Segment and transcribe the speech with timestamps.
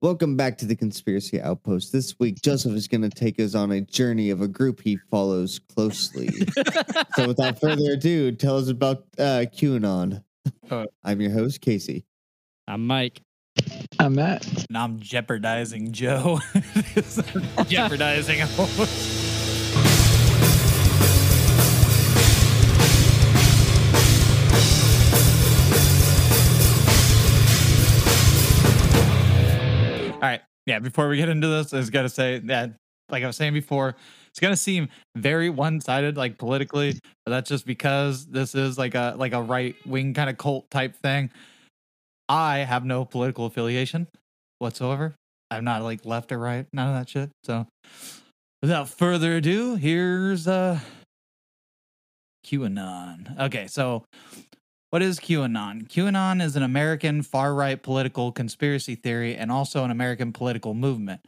[0.00, 1.92] Welcome back to the Conspiracy Outpost.
[1.92, 4.96] This week, Joseph is going to take us on a journey of a group he
[5.10, 6.28] follows closely.
[7.16, 10.22] so, without further ado, tell us about uh, QAnon.
[10.70, 12.04] Uh, I'm your host, Casey.
[12.68, 13.22] I'm Mike.
[13.98, 14.46] I'm Matt.
[14.68, 16.38] And I'm jeopardizing Joe.
[17.66, 18.40] jeopardizing
[30.68, 30.78] Yeah.
[30.80, 32.72] Before we get into this, I got to say that,
[33.08, 33.96] like I was saying before,
[34.28, 36.98] it's to seem very one-sided, like politically.
[37.24, 40.94] But that's just because this is like a like a right-wing kind of cult type
[40.96, 41.30] thing.
[42.28, 44.06] I have no political affiliation
[44.58, 45.14] whatsoever.
[45.50, 47.30] I'm not like left or right, none of that shit.
[47.44, 47.66] So,
[48.60, 50.80] without further ado, here's uh
[52.46, 53.38] QAnon.
[53.40, 54.04] Okay, so
[54.90, 55.88] what is QAnon?
[55.88, 61.20] QAnon is an American far right political conspiracy theory and also an American political movement.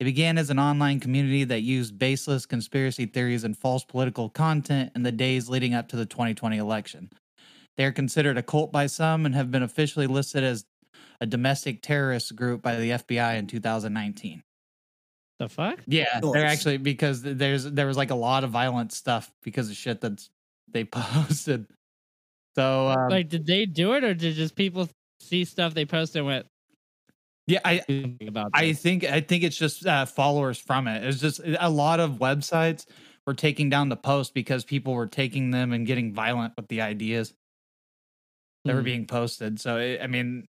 [0.00, 4.92] It began as an online community that used baseless conspiracy theories and false political content
[4.96, 7.10] in the days leading up to the 2020 election.
[7.76, 10.64] They are considered a cult by some and have been officially listed as
[11.20, 14.42] a domestic terrorist group by the FBI in 2019.
[15.38, 15.80] The fuck?
[15.86, 19.76] Yeah, they're actually because there's there was like a lot of violent stuff because of
[19.76, 20.28] shit that
[20.68, 21.66] they posted.
[22.56, 24.88] So um, like, did they do it, or did just people
[25.20, 26.46] see stuff they posted and went
[27.46, 28.54] yeah, I "Something about?
[28.54, 28.74] I this"?
[28.74, 31.04] think I think it's just uh, followers from it.
[31.04, 32.86] It's just a lot of websites
[33.26, 36.80] were taking down the post because people were taking them and getting violent with the
[36.82, 37.34] ideas
[38.66, 38.84] that were Hmm.
[38.84, 39.60] being posted.
[39.60, 40.46] So it, I mean,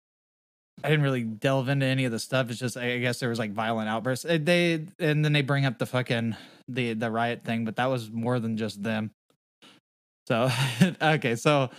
[0.85, 2.51] I didn't really delve into any of the stuff.
[2.51, 4.25] It's just I guess there was like violent outbursts.
[4.27, 6.37] Uh, They and then they bring up the fucking
[6.69, 9.13] the the riot thing, but that was more than just them.
[10.27, 10.51] So
[11.03, 11.71] okay, so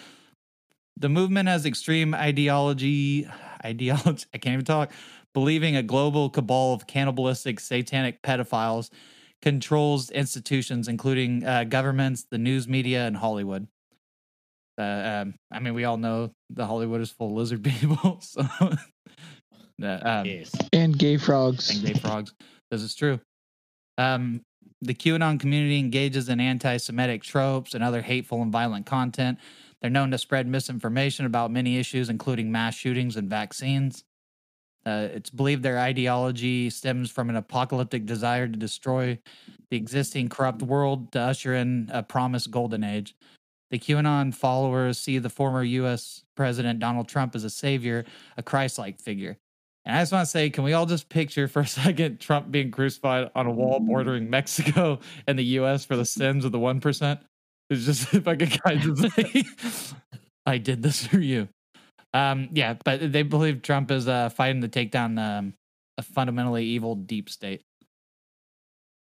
[0.97, 3.27] the movement has extreme ideology
[3.65, 4.91] ideology I can't even talk
[5.33, 8.89] believing a global cabal of cannibalistic satanic pedophiles
[9.41, 13.67] controls institutions including uh, governments, the news media, and Hollywood.
[14.77, 18.41] Uh, um, I mean, we all know the Hollywood is full of lizard people, so
[18.61, 20.51] uh, um, Yes.
[20.71, 21.69] And gay frogs.
[21.69, 22.33] and gay frogs.
[22.71, 23.19] This is true.
[23.97, 24.41] Um,
[24.83, 29.39] the QAnon community engages in anti-Semitic tropes and other hateful and violent content.
[29.81, 34.03] They're known to spread misinformation about many issues, including mass shootings and vaccines.
[34.85, 39.17] Uh, it's believed their ideology stems from an apocalyptic desire to destroy
[39.69, 43.15] the existing corrupt world to usher in a promised golden age.
[43.71, 46.23] The QAnon followers see the former U.S.
[46.35, 48.05] President Donald Trump as a savior,
[48.37, 49.37] a Christ like figure.
[49.85, 52.51] And I just want to say, can we all just picture for a second Trump
[52.51, 55.85] being crucified on a wall bordering Mexico and the U.S.
[55.85, 57.19] for the sins of the 1%?
[57.69, 59.45] It's just fucking guy just like,
[60.45, 61.47] I did this for you.
[62.13, 65.53] Um, yeah, but they believe Trump is uh, fighting to take down um,
[65.97, 67.63] a fundamentally evil deep state.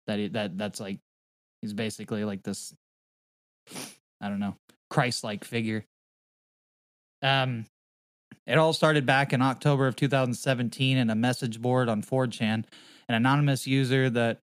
[0.08, 1.00] That he, that that's like
[1.62, 2.74] he's basically like this.
[4.22, 4.56] I don't know,
[4.90, 5.86] Christ-like figure.
[7.22, 7.66] Um,
[8.46, 12.64] it all started back in October of 2017 in a message board on 4chan.
[13.10, 14.42] An anonymous user that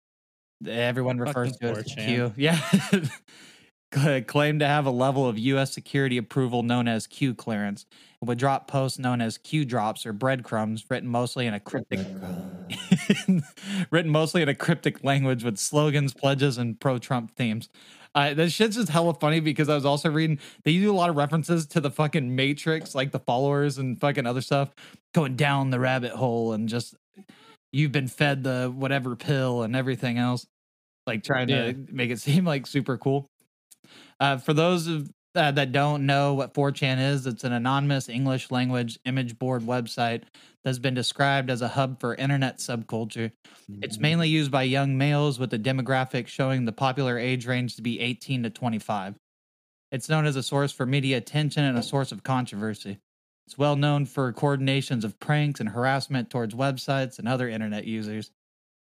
[0.66, 2.32] everyone refers to as Q.
[2.36, 2.60] Yeah.
[4.26, 5.72] Claimed to have a level of U.S.
[5.72, 7.86] security approval known as Q clearance.
[8.20, 12.00] It would drop posts known as Q drops or breadcrumbs, written mostly in a cryptic,
[13.90, 17.68] written mostly in a cryptic language with slogans, pledges, and pro-Trump themes.
[18.16, 21.10] Uh, this shit's just hella funny because I was also reading they do a lot
[21.10, 24.70] of references to the fucking Matrix, like the followers and fucking other stuff,
[25.14, 26.94] going down the rabbit hole and just
[27.72, 30.46] you've been fed the whatever pill and everything else,
[31.06, 31.72] like trying Yeah.
[31.72, 33.28] to make it seem like super cool.
[34.18, 38.50] Uh, for those of uh, that don't know what 4chan is, it's an anonymous English
[38.50, 40.22] language image board website
[40.64, 43.30] that's been described as a hub for internet subculture.
[43.82, 47.82] It's mainly used by young males with a demographic showing the popular age range to
[47.82, 49.14] be 18 to 25.
[49.92, 52.98] It's known as a source for media attention and a source of controversy.
[53.46, 58.32] It's well known for coordinations of pranks and harassment towards websites and other internet users.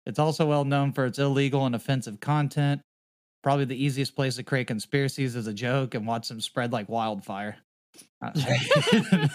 [0.07, 2.83] It's also well known for its illegal and offensive content.
[3.43, 6.89] Probably the easiest place to create conspiracies as a joke and watch them spread like
[6.89, 7.57] wildfire.
[8.25, 8.31] Uh,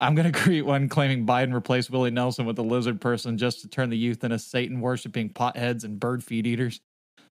[0.00, 3.60] I'm going to create one claiming Biden replaced Willie Nelson with a lizard person just
[3.62, 6.80] to turn the youth into Satan worshiping potheads and bird feed eaters.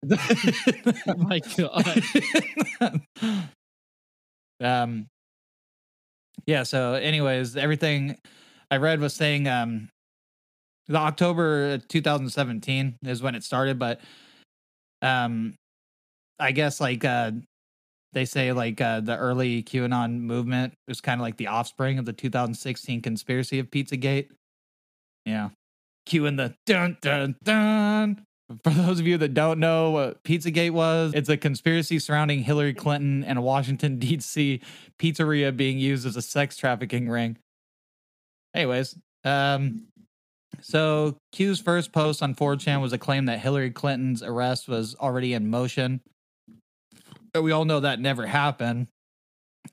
[1.06, 2.02] Oh my god.
[4.62, 5.08] um
[6.46, 8.16] yeah so anyways everything
[8.70, 9.88] i read was saying um
[10.88, 14.00] the october 2017 is when it started but
[15.02, 15.54] um
[16.42, 17.30] i guess like uh
[18.12, 22.04] they say like uh the early qanon movement was kind of like the offspring of
[22.04, 24.28] the 2016 conspiracy of pizzagate
[25.24, 25.50] yeah
[26.06, 28.24] Q in the dun dun dun.
[28.64, 32.74] For those of you that don't know what Pizzagate was, it's a conspiracy surrounding Hillary
[32.74, 34.60] Clinton and a Washington, D.C.
[34.98, 37.38] pizzeria being used as a sex trafficking ring.
[38.54, 39.86] Anyways, um,
[40.60, 45.32] so Q's first post on 4chan was a claim that Hillary Clinton's arrest was already
[45.32, 46.02] in motion.
[47.40, 48.88] We all know that never happened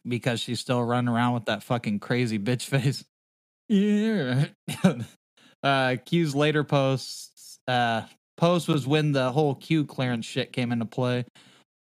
[0.08, 3.04] because she's still running around with that fucking crazy bitch face.
[3.68, 4.46] Yeah.
[5.64, 8.02] uh, Q's later posts uh,
[8.38, 11.26] post was when the whole Q clearance shit came into play.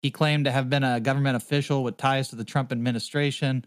[0.02, 3.66] He claimed to have been a government official with ties to the Trump administration.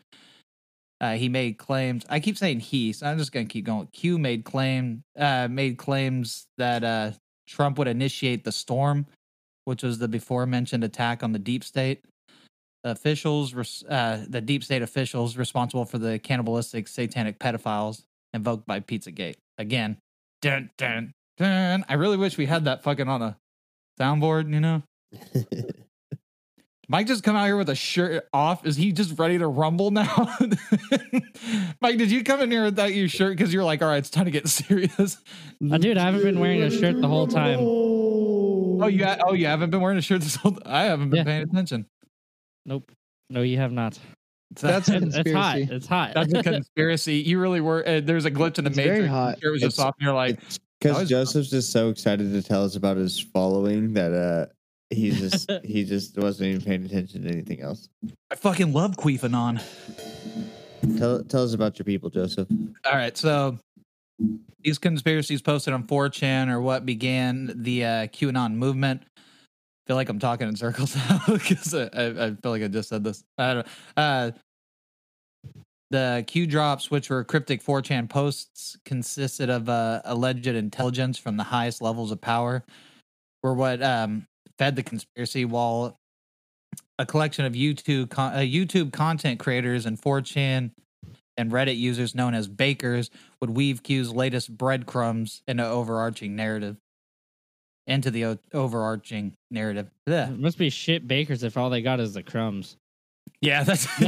[1.01, 2.05] Uh, he made claims.
[2.09, 3.89] I keep saying he, so I'm just gonna keep going.
[3.93, 7.13] Q made claim uh, made claims that uh,
[7.47, 9.07] Trump would initiate the storm,
[9.71, 12.05] which was the before mentioned attack on the deep state
[12.83, 18.03] officials, uh, the deep state officials responsible for the cannibalistic satanic pedophiles
[18.35, 19.37] invoked by Pizzagate.
[19.59, 19.97] Again,
[20.43, 21.85] dun dun dun.
[21.89, 23.37] I really wish we had that fucking on a
[24.01, 24.53] soundboard.
[24.53, 24.83] You know,
[26.89, 28.67] Mike just come out here with a shirt off.
[28.67, 30.37] Is he just ready to rumble now?
[31.81, 34.11] Mike, did you come in here without your shirt because you're like, all right, it's
[34.11, 35.19] time to get serious?
[35.71, 37.61] Uh, dude, I haven't been wearing a shirt the whole time.
[38.83, 40.59] Oh, you ha- oh you haven't been wearing a shirt this whole.
[40.65, 41.25] I haven't been Yeah.
[41.25, 41.87] paying attention.
[42.67, 42.91] Nope.
[43.29, 43.99] No, you have not.
[44.61, 45.25] That's a It- it's hot.
[45.57, 45.75] conspiracy.
[45.75, 46.13] It's hot.
[46.15, 47.15] That's a conspiracy.
[47.17, 47.87] You really were.
[47.87, 49.11] Uh, there's a glitch in the It's very matrix.
[49.11, 49.39] hot.
[49.43, 50.41] It was just It's- off, and you're like,
[50.81, 54.47] because was- Joseph's just so excited to tell us about his following that uh
[54.91, 57.89] he just he just wasn't even paying attention to anything else.
[58.31, 59.63] I fucking love Queefanon.
[60.99, 62.49] Tell tell us about your people, Joseph.
[62.85, 63.57] All right, so
[64.63, 69.03] these conspiracies posted on 4chan are what began the uh, QAnon movement.
[69.17, 69.21] I
[69.87, 73.05] feel like I'm talking in circles now because I, I, feel like I just said
[73.05, 73.25] this.
[73.39, 73.67] I don't.
[73.97, 74.31] Uh,
[75.91, 81.43] the Q drops, which were cryptic 4chan posts, consisted of uh, alleged intelligence from the
[81.43, 82.63] highest levels of power,
[83.43, 84.27] were what um,
[84.57, 85.45] fed the conspiracy.
[85.45, 85.97] While
[87.01, 90.71] a collection of YouTube con- uh, YouTube content creators and 4chan
[91.41, 93.11] and Reddit users known as bakers
[93.41, 96.77] would weave Q's latest breadcrumbs into overarching narrative.
[97.87, 99.91] Into the o- overarching narrative.
[100.07, 100.33] Ugh.
[100.33, 102.77] It must be shit bakers if all they got is the crumbs.
[103.41, 103.89] Yeah, that's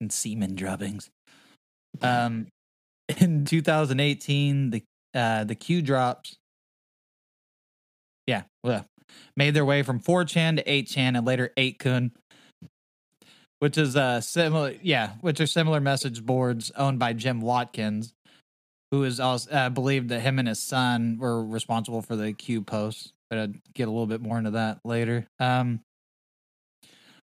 [0.00, 1.08] and semen droppings.
[2.02, 2.48] Um,
[3.20, 4.82] in 2018, the
[5.14, 6.36] uh, the Q drops.
[8.26, 8.84] Yeah, well,
[9.34, 12.10] made their way from 4chan to 8chan and later 8kun,
[13.60, 14.74] which is uh similar.
[14.82, 18.14] Yeah, which are similar message boards owned by Jim Watkins,
[18.90, 22.62] who is also uh, believed that him and his son were responsible for the Q
[22.62, 23.12] posts.
[23.30, 25.26] But I'd get a little bit more into that later.
[25.38, 25.80] Um,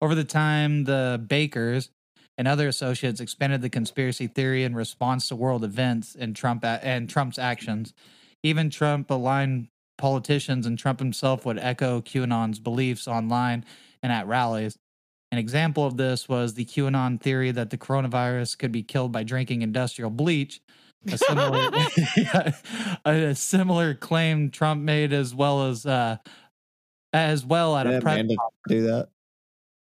[0.02, 1.90] over the time, the Bakers
[2.36, 6.84] and other associates expanded the conspiracy theory in response to world events and Trump a-
[6.84, 7.94] and Trump's actions.
[8.42, 13.64] Even Trump aligned politicians and Trump himself would echo QAnon's beliefs online
[14.02, 14.76] and at rallies.
[15.34, 19.24] An example of this was the QAnon theory that the coronavirus could be killed by
[19.24, 20.60] drinking industrial bleach.
[21.10, 21.70] A similar,
[22.16, 22.52] Yeah,
[23.04, 26.18] a similar claim Trump made as well as uh,
[27.12, 28.36] as well at Did a press Amanda
[28.68, 29.08] do that?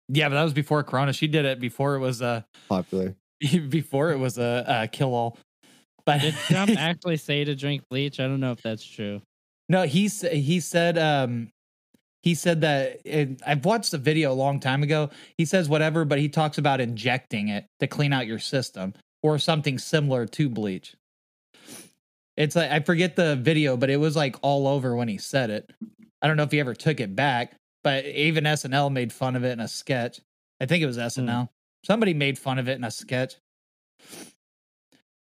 [0.09, 1.13] yeah, but that was before Corona.
[1.13, 3.17] She did it before it was a Popular.
[3.69, 5.37] before it was a, a kill all.
[6.07, 8.21] But Did Trump actually say to drink bleach?
[8.21, 9.21] I don't know if that's true.
[9.69, 11.51] no, he he said um
[12.25, 15.11] he said that and I've watched the video a long time ago.
[15.37, 19.39] He says whatever, but he talks about injecting it to clean out your system or
[19.39, 20.97] something similar to bleach.
[22.39, 25.51] It's like I forget the video, but it was like all over when he said
[25.51, 25.71] it.
[26.23, 29.45] I don't know if he ever took it back, but even SNL made fun of
[29.45, 30.19] it in a sketch.
[30.63, 31.51] I think it was SNL.
[31.85, 33.35] Somebody made fun of it in a sketch.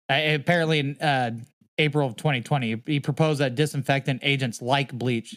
[0.09, 1.31] Uh, apparently, in uh,
[1.77, 5.35] April of 2020, he proposed that disinfectant agents like bleach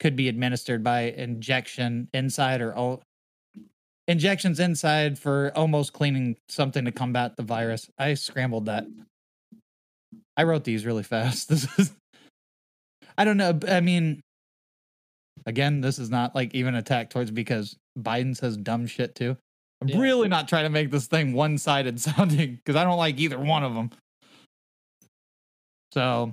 [0.00, 3.02] could be administered by injection inside or o-
[4.06, 7.90] injections inside for almost cleaning something to combat the virus.
[7.98, 8.86] I scrambled that.
[10.36, 11.48] I wrote these really fast.
[11.50, 11.92] This is,
[13.16, 13.58] I don't know.
[13.68, 14.20] I mean,
[15.46, 19.36] again, this is not like even attack towards because Biden says dumb shit too.
[19.82, 19.98] I'm Yeah.
[20.00, 23.38] really not trying to make this thing one sided sounding because I don't like either
[23.38, 23.90] one of them.
[25.92, 26.32] So,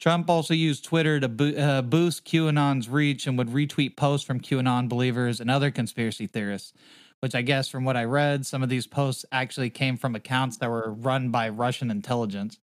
[0.00, 4.40] Trump also used Twitter to bo- uh, boost QAnon's reach and would retweet posts from
[4.40, 6.72] QAnon believers and other conspiracy theorists.
[7.20, 10.56] Which I guess, from what I read, some of these posts actually came from accounts
[10.56, 12.58] that were run by Russian intelligence.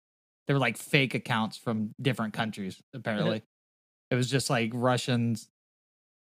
[0.47, 3.43] They were like fake accounts from different countries, apparently.
[4.09, 5.47] It was just like Russians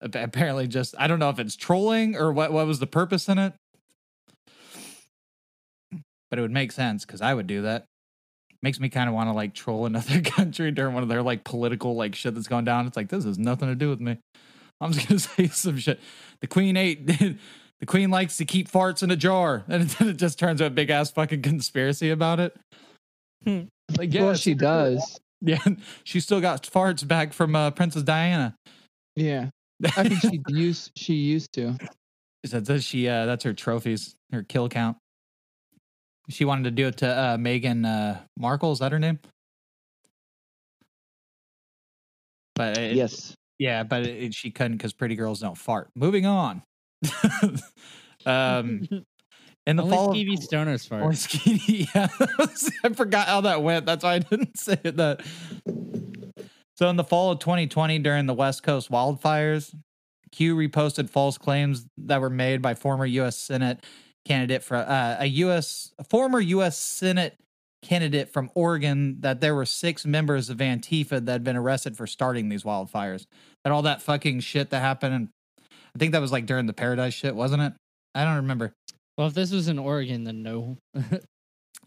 [0.00, 3.38] apparently just I don't know if it's trolling or what what was the purpose in
[3.38, 3.54] it.
[6.30, 7.86] But it would make sense because I would do that.
[8.62, 11.44] Makes me kind of want to like troll another country during one of their like
[11.44, 12.86] political like shit that's going down.
[12.86, 14.18] It's like this has nothing to do with me.
[14.80, 16.00] I'm just gonna say some shit.
[16.40, 17.06] The queen ate.
[17.80, 20.66] the queen likes to keep farts in a jar, and then it just turns out
[20.66, 22.56] a big ass fucking conspiracy about it.
[23.44, 23.62] Hmm.
[23.96, 25.20] Like well, yeah, she does.
[25.40, 25.64] yeah,
[26.04, 28.54] she still got farts back from uh, Princess Diana.
[29.16, 29.50] Yeah.
[29.84, 31.76] I think she used she used to.
[32.42, 34.96] Is That says she uh that's her trophies, her kill count.
[36.28, 39.18] She wanted to do it to uh Meghan uh Markle, is that her name?
[42.54, 43.34] But it, Yes.
[43.58, 45.88] yeah, but it, she couldn't because pretty girls don't fart.
[45.94, 46.62] Moving on.
[48.26, 48.86] um
[49.66, 51.02] in the Only fall of- Stevie Stoner's fart.
[51.02, 52.08] Only Skeety, yeah.
[52.84, 53.86] I forgot how that went.
[53.86, 55.22] That's why I didn't say that.
[56.76, 59.74] So in the fall of 2020, during the West Coast wildfires,
[60.32, 63.36] Q reposted false claims that were made by former U.S.
[63.36, 63.84] Senate
[64.24, 65.92] candidate for uh, a U.S.
[65.98, 66.78] a former U.S.
[66.78, 67.36] Senate
[67.82, 72.06] candidate from Oregon that there were six members of Antifa that had been arrested for
[72.06, 73.26] starting these wildfires.
[73.64, 75.14] And all that fucking shit that happened.
[75.14, 75.28] And
[75.94, 77.72] I think that was like during the Paradise shit, wasn't it?
[78.14, 78.72] I don't remember.
[79.18, 80.78] Well, if this was in Oregon, then no.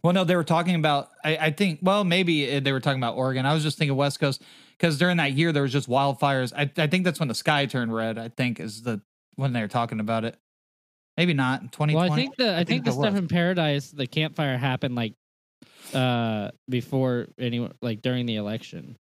[0.06, 1.10] Well, no, they were talking about.
[1.24, 1.80] I, I think.
[1.82, 3.48] Well, maybe uh, they were talking about Oregon.
[3.48, 4.40] I was just thinking West Coast
[4.78, 6.54] because during that year there was just wildfires.
[6.56, 8.20] I, I think that's when the sky turned red.
[8.20, 9.02] I think is the
[9.36, 10.38] when they were talking about it.
[11.18, 11.72] Maybe not.
[11.72, 12.12] Twenty well.
[12.12, 13.20] I think the I, think, the stuff was.
[13.20, 15.14] in Paradise, the campfire happened like
[15.94, 18.98] uh before any like during the election.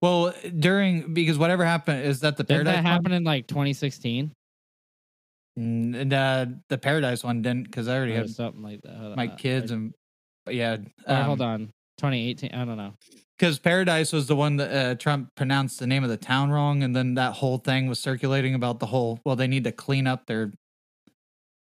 [0.00, 4.32] Well, during because whatever happened is that the paradise that happen in like 2016
[5.54, 5.94] one?
[5.94, 9.14] And uh, the paradise one didn't because I already had something like that?
[9.16, 9.94] My kids or- and
[10.50, 10.78] yeah.
[11.06, 11.58] um, hold on,
[11.98, 12.50] 2018.
[12.52, 12.94] I don't know.
[13.38, 16.82] because Paradise was the one that uh, Trump pronounced the name of the town wrong,
[16.82, 19.20] and then that whole thing was circulating about the whole.
[19.24, 20.52] Well, they need to clean up their,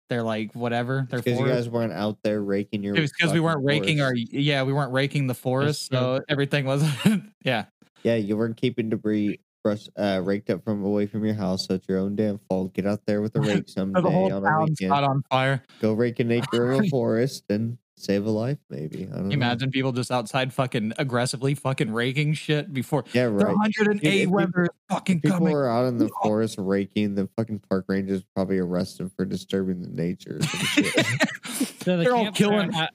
[0.10, 2.96] their like whatever their Because you guys weren't out there raking your.
[2.96, 6.66] It was because we weren't raking our yeah we weren't raking the forest, so everything
[6.66, 6.84] was
[7.44, 7.66] yeah.
[8.04, 11.76] Yeah, you weren't keeping debris brush, uh, raked up from away from your house, so
[11.76, 12.74] it's your own damn fault.
[12.74, 14.92] Get out there with a rake So someday the whole on a weekend.
[14.92, 15.64] caught on fire.
[15.82, 19.04] Go rake an acre of a forest and save a life, maybe.
[19.04, 19.34] I don't Can know.
[19.34, 23.56] imagine people just outside fucking aggressively fucking raking shit before Yeah, the right.
[23.56, 25.54] 108 Dude, if people- weather is fucking If people coming.
[25.54, 26.28] were out in the Oh.
[26.28, 30.38] forest raking, the fucking park rangers probably arrest them for disturbing the nature.
[30.38, 31.06] Or some shit.
[31.84, 32.90] So the They're all campfire killing- ha-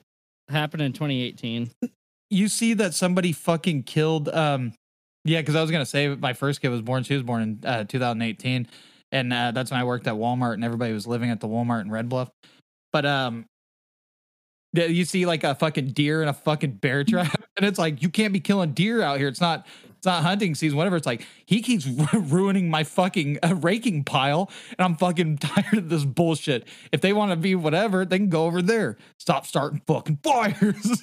[0.49, 1.71] happened in 2018.
[2.29, 4.73] you see that somebody fucking killed um
[5.23, 7.59] yeah because i was gonna say my first kid was born she was born in
[7.65, 8.67] uh, 2018
[9.11, 11.81] and uh, that's when i worked at walmart and everybody was living at the walmart
[11.81, 12.29] in red bluff
[12.93, 13.43] but um yeah,
[14.77, 18.09] you see like a fucking deer and a fucking bear trap and it's like you
[18.09, 19.65] can't be killing deer out here it's not
[19.97, 24.49] it's not hunting season whatever it's like he keeps ruining my fucking uh, raking pile
[24.77, 28.29] and i'm fucking tired of this bullshit if they want to be whatever they can
[28.29, 31.01] go over there stop starting fucking fires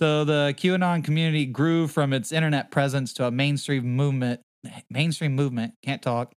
[0.00, 4.40] So the QAnon community grew from its internet presence to a mainstream movement.
[4.88, 6.32] Mainstream movement can't talk.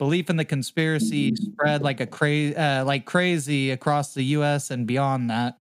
[0.00, 4.70] Belief in the conspiracy spread like a cra- uh, like crazy across the U.S.
[4.70, 5.58] and beyond that.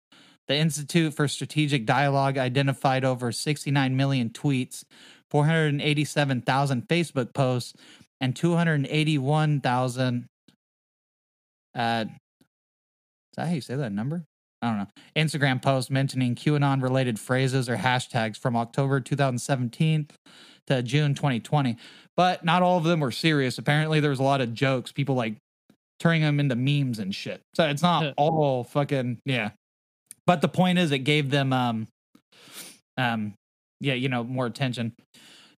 [0.46, 4.84] The Institute for Strategic Dialogue identified over 69 million tweets,
[5.30, 7.72] 487,000 Facebook posts,
[8.20, 10.26] and 281,000.
[11.74, 12.16] Uh, is
[13.38, 14.26] that how you say that number?
[14.60, 14.88] I don't know.
[15.16, 20.08] Instagram posts mentioning QAnon related phrases or hashtags from October 2017
[20.66, 21.78] to June 2020.
[22.16, 23.58] But not all of them were serious.
[23.58, 25.36] Apparently, there was a lot of jokes, people like
[26.00, 27.42] turning them into memes and shit.
[27.54, 29.50] So it's not all fucking, yeah.
[30.26, 31.88] But the point is, it gave them, um,
[32.96, 33.34] um,
[33.80, 34.92] yeah, you know, more attention.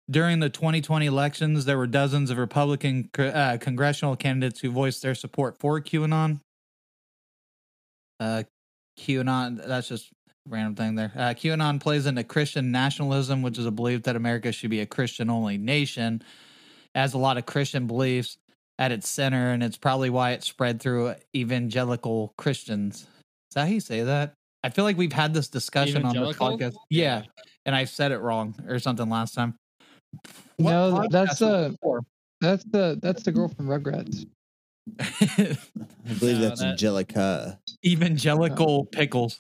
[0.10, 5.16] During the 2020 elections, there were dozens of Republican uh, congressional candidates who voiced their
[5.16, 6.40] support for QAnon.
[8.20, 8.44] Uh,
[9.00, 11.12] QAnon, that's just a random thing there.
[11.16, 14.86] Uh, QAnon plays into Christian nationalism, which is a belief that America should be a
[14.86, 16.24] Christian only nation.
[16.98, 18.40] It has a lot of Christian beliefs
[18.80, 23.02] at its center, and it's probably why it spread through evangelical Christians.
[23.02, 23.06] Is
[23.54, 24.34] that how you say that?
[24.64, 26.74] I feel like we've had this discussion on the podcast.
[26.90, 27.22] Yeah,
[27.68, 29.54] and I said it wrong or something last time.
[30.56, 32.00] What No, that's was uh,
[32.42, 34.26] that's the that's the girl from Rugrats.
[35.00, 35.56] I
[36.18, 37.60] believe No, that's that- Angelica.
[37.86, 39.40] evangelical pickles.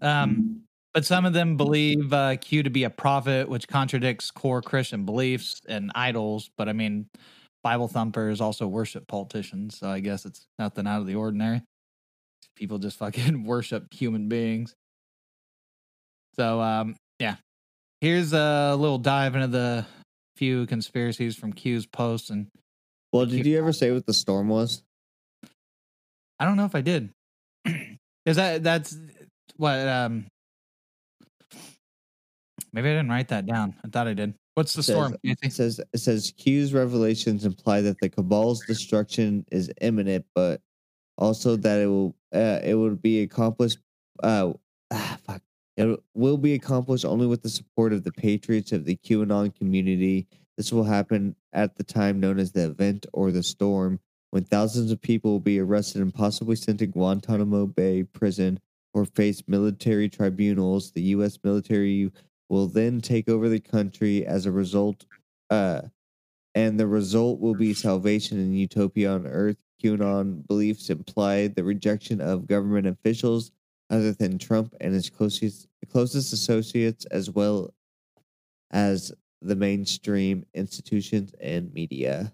[0.00, 0.62] Um,
[0.94, 5.04] but some of them believe uh, Q to be a prophet, which contradicts core Christian
[5.04, 6.50] beliefs and idols.
[6.56, 7.06] But I mean,
[7.62, 11.62] Bible thumpers also worship politicians, so I guess it's nothing out of the ordinary.
[12.56, 14.74] People just fucking worship human beings.
[16.36, 17.36] So, um, yeah,
[18.00, 19.86] here's a little dive into the
[20.36, 22.48] few conspiracies from Q's posts, and
[23.12, 24.82] Well, did you ever say what the storm was?
[26.38, 27.10] I don't know if I did.
[28.26, 28.96] Is that that's
[29.56, 29.86] what?
[29.86, 30.26] Um,
[32.72, 33.74] maybe I didn't write that down.
[33.84, 34.34] I thought I did.
[34.54, 35.16] What's the Says- storm?
[35.22, 40.60] It says it says Q's revelations imply that the Cabal's destruction is imminent, but
[41.16, 43.78] also that it will uh, it will be accomplished.
[44.22, 44.52] Uh,
[44.90, 45.42] ah, fuck.
[45.76, 50.26] It will be accomplished only with the support of the patriots of the QAnon community.
[50.58, 53.98] This will happen at the time known as the event or the storm,
[54.30, 58.60] when thousands of people will be arrested and possibly sent to Guantanamo Bay prison
[58.92, 60.92] or face military tribunals.
[60.92, 61.38] The U.S.
[61.42, 62.10] military
[62.50, 65.06] will then take over the country as a result
[65.50, 65.82] uh
[66.54, 72.20] and the result will be salvation and utopia on earth qanon beliefs imply the rejection
[72.20, 73.52] of government officials
[73.90, 77.72] other than trump and his closest closest associates as well
[78.72, 82.32] as the mainstream institutions and media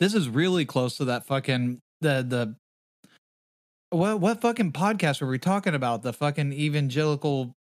[0.00, 2.56] This is really close to that fucking the the.
[3.90, 6.02] What what fucking podcast were we talking about?
[6.02, 7.56] The fucking evangelical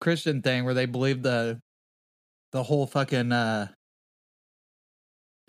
[0.00, 1.60] Christian thing where they believe the
[2.52, 3.68] the whole fucking uh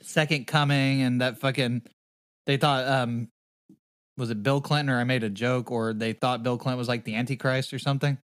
[0.02, 1.82] second coming and that fucking
[2.46, 3.30] they thought um
[4.18, 6.88] was it Bill Clinton or I made a joke or they thought Bill Clinton was
[6.88, 8.18] like the antichrist or something.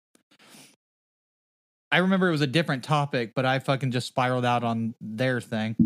[1.93, 5.41] I remember it was a different topic, but I fucking just spiraled out on their
[5.41, 5.77] thing.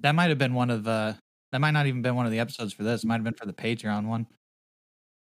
[0.00, 1.16] That might have been one of the
[1.52, 3.04] that might not even been one of the episodes for this.
[3.04, 4.26] It might have been for the Patreon one.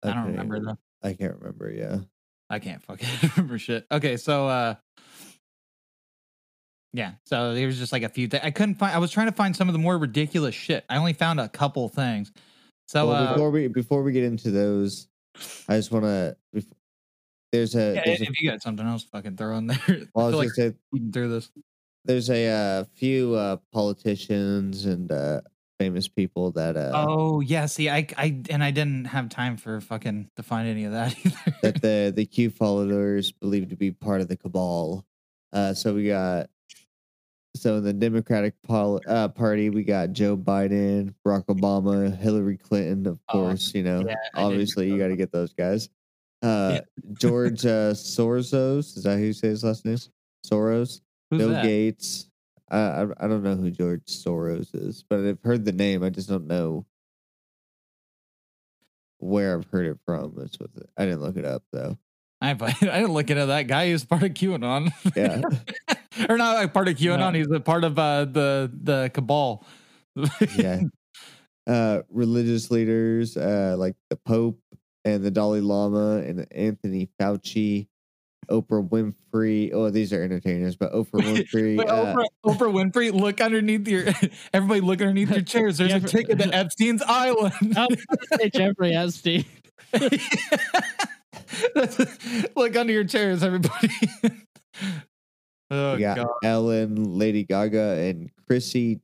[0.02, 0.78] I don't remember though.
[1.02, 1.98] I can't remember yeah
[2.48, 3.86] I can't fucking remember shit.
[3.90, 4.74] Okay, so uh
[6.92, 8.42] yeah, so there was just like a few things.
[8.44, 10.84] I couldn't find I was trying to find some of the more ridiculous shit.
[10.88, 12.32] I only found a couple things.
[12.86, 15.08] So well, uh before we before we get into those
[15.68, 16.36] i just want to
[17.52, 19.78] there's a, yeah, there's a if you got something else fucking throw in there.
[20.14, 20.74] well, I I was like say
[21.12, 21.50] through this.
[22.04, 25.40] there's a uh, few uh, politicians and uh,
[25.78, 29.80] famous people that uh, Oh yeah, see I I and I didn't have time for
[29.80, 31.56] fucking to find any of that either.
[31.62, 35.04] that the the Q followers believed to be part of the cabal.
[35.52, 36.48] Uh, so we got
[37.54, 43.06] so in the Democratic pol- uh, Party we got Joe Biden, Barack Obama, Hillary Clinton,
[43.06, 43.74] of Oh, course.
[43.74, 45.88] You know, yeah, obviously you got to get those guys.
[46.42, 46.80] Uh,
[47.18, 49.96] George uh, Soros is that who you say his last name?
[50.46, 51.00] Soros.
[51.30, 51.64] Who's Bill that?
[51.64, 52.28] Gates.
[52.70, 56.02] I I don't know who George Soros is, but I've heard the name.
[56.02, 56.86] I just don't know
[59.18, 60.34] where I've heard it from.
[60.36, 61.98] That's what the, I didn't look it up though.
[62.40, 63.88] I, I didn't look into that guy.
[63.88, 64.92] He's part of QAnon.
[65.16, 65.42] Yeah.
[66.28, 67.32] or not like part of QAnon.
[67.32, 67.38] No.
[67.38, 69.64] He's a part of uh, the the cabal.
[70.56, 70.82] yeah.
[71.66, 74.60] Uh, religious leaders uh, like the Pope
[75.04, 77.88] and the Dalai Lama and Anthony Fauci,
[78.48, 79.70] Oprah Winfrey.
[79.72, 81.76] Oh, these are entertainers, but Oprah Winfrey.
[81.78, 84.04] Wait, uh, Oprah, Oprah Winfrey, look underneath your.
[84.54, 85.78] Everybody, look underneath your chairs.
[85.78, 87.54] There's a ticket to Epstein's Island.
[87.76, 89.44] I was gonna say Jeffrey Epstein.
[92.56, 93.88] look under your chairs, everybody.
[95.70, 96.26] oh we got god.
[96.44, 99.00] Ellen, Lady Gaga, and Chrissy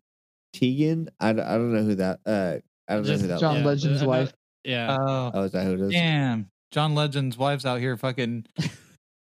[0.55, 1.09] Teigen.
[1.21, 2.21] I, don't- I don't know who that.
[2.27, 2.57] Uh,
[2.89, 3.41] I don't know who that.
[3.41, 3.85] John was.
[3.85, 4.33] Legend's wife.
[4.65, 4.97] Yeah.
[5.01, 5.91] Oh Oh, is that who it is?
[5.93, 6.51] damn!
[6.71, 8.47] John Legend's wife's out here fucking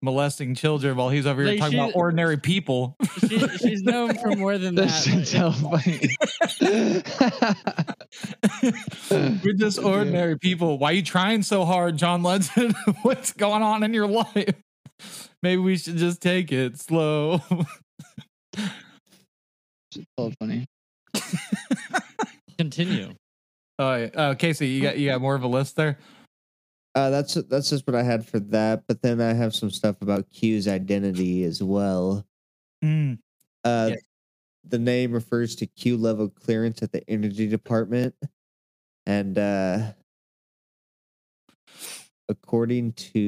[0.05, 2.95] molesting children while he's over here Like, talking about ordinary people.
[3.27, 4.87] she, she's known for more than that.
[4.87, 6.15] That's so funny.
[9.43, 9.85] We're just Yeah.
[9.85, 10.77] ordinary people.
[10.77, 12.75] Why are you trying so hard, John Legend?
[13.01, 14.55] What's going on in your life?
[15.43, 17.41] Maybe we should just take it slow.
[20.17, 20.65] so funny.
[22.57, 23.13] Continue.
[23.77, 24.05] Oh, yeah.
[24.15, 25.97] uh, Casey, you got you got more of a list there.
[26.95, 28.83] Uh, that's that's just what I had for that.
[28.87, 32.25] But then I have some stuff about Q's identity as well.
[32.83, 33.19] Mm.
[33.63, 33.97] Uh, Yeah.
[34.67, 38.15] The name refers to Q level clearance at the Energy Department,
[39.05, 39.91] and uh,
[42.29, 43.21] according to,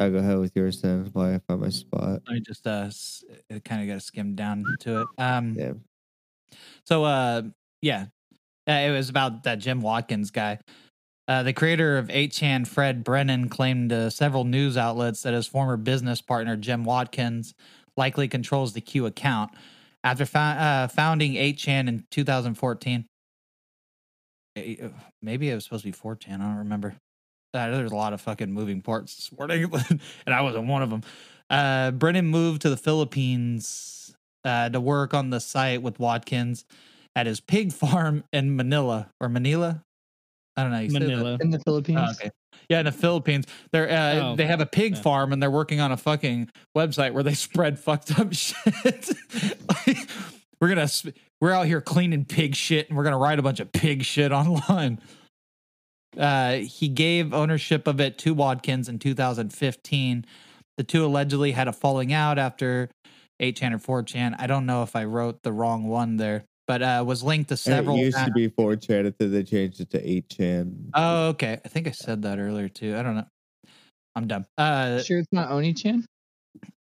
[0.00, 1.10] I'll go ahead with yours then.
[1.12, 2.22] Why I find my spot.
[2.28, 2.90] I just uh,
[3.64, 5.08] kind of got to skim down to it.
[5.18, 5.74] Um, Yeah.
[6.82, 7.42] So, uh,
[7.82, 8.06] yeah,
[8.68, 10.58] uh, it was about that Jim Watkins guy.
[11.28, 15.76] Uh, the creator of 8chan, Fred Brennan, claimed to several news outlets that his former
[15.76, 17.52] business partner, Jim Watkins,
[17.96, 19.50] likely controls the Q account.
[20.04, 23.06] After uh, founding 8chan in 2014,
[24.56, 24.88] Eh, uh,
[25.22, 26.96] maybe it was supposed to be 4chan, I don't remember.
[27.54, 29.70] Uh, there's a lot of fucking moving parts this morning,
[30.26, 31.02] and I wasn't one of them.
[31.48, 36.64] Uh, Brennan moved to the Philippines uh, to work on the site with Watkins
[37.16, 39.82] at his pig farm in Manila or Manila.
[40.56, 40.78] I don't know.
[40.78, 40.92] you.
[40.92, 41.38] Manila.
[41.40, 41.98] In the Philippines.
[42.00, 42.30] Oh, okay.
[42.68, 45.02] Yeah, in the Philippines, they're uh, Oh, they have a pig yeah.
[45.02, 49.10] farm and they're working on a fucking website where they spread fucked up shit.
[49.68, 50.08] Like,
[50.60, 53.60] we're gonna sp- we're out here cleaning pig shit and we're gonna write a bunch
[53.60, 55.00] of pig shit online.
[56.16, 60.24] Uh, he gave ownership of it to Watkins in 2015.
[60.78, 62.88] The two allegedly had a falling out after
[63.40, 64.34] 8chan or 4chan.
[64.38, 67.56] I don't know if I wrote the wrong one there, but uh, was linked to
[67.56, 67.96] several.
[67.96, 70.90] it used to be 4chan until they changed it to 8chan.
[70.94, 71.60] Oh, okay.
[71.64, 72.96] I think I said that earlier too.
[72.96, 73.26] I don't know.
[74.14, 74.46] I'm dumb.
[74.58, 76.04] Uh, Sure, it's not Oni-chan.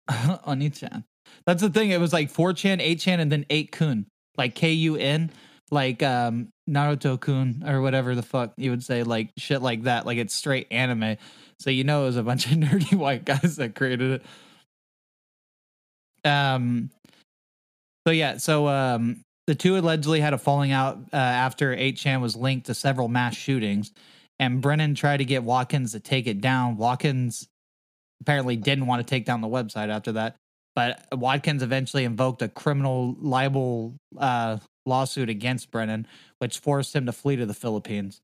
[0.46, 1.04] Oni-chan.
[1.46, 1.92] That's the thing.
[1.92, 4.06] It was like 4chan, 8chan, and then 8kun.
[4.38, 5.32] Like K U N,
[5.72, 10.06] like um Naruto kun or whatever the fuck you would say, like shit like that.
[10.06, 11.16] Like it's straight anime.
[11.60, 14.22] So you know it was a bunch of nerdy white guys that created
[16.26, 16.30] it.
[16.30, 16.90] Um
[18.06, 22.36] so yeah, so um the two allegedly had a falling out uh, after 8chan was
[22.36, 23.92] linked to several mass shootings
[24.40, 26.78] and Brennan tried to get Watkins to take it down.
[26.78, 27.48] Watkins
[28.22, 30.36] apparently didn't want to take down the website after that.
[30.76, 36.06] But Watkins eventually invoked a criminal libel uh, lawsuit against Brennan,
[36.40, 38.20] which forced him to flee to the Philippines.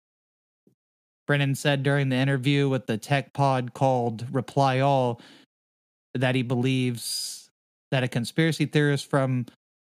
[1.28, 5.22] Brennan said during the interview with the tech pod called Reply All
[6.14, 7.50] that he believes
[7.90, 9.46] that a conspiracy theorist from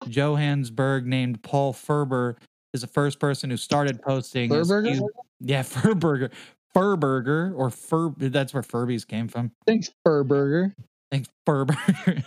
[0.07, 2.37] Johannesburg named Paul Furber
[2.73, 4.49] is the first person who started posting.
[4.87, 5.03] his
[5.41, 6.31] Yeah, Furburger.
[6.77, 8.11] Furburger or Fur.
[8.17, 9.53] That's where Furbies came from.
[9.67, 10.75] Thanks, Furburger.
[11.11, 12.25] Thanks, Furburger.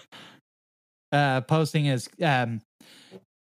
[1.11, 2.61] uh, posting as um,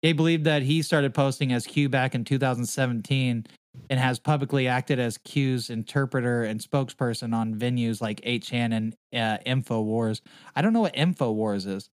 [0.02, 3.45] they believe that he started posting as Q back in 2017
[3.89, 9.38] and has publicly acted as Q's interpreter and spokesperson on venues like 8chan and uh,
[9.45, 10.21] Infowars.
[10.56, 11.89] I don't know what Infowars is.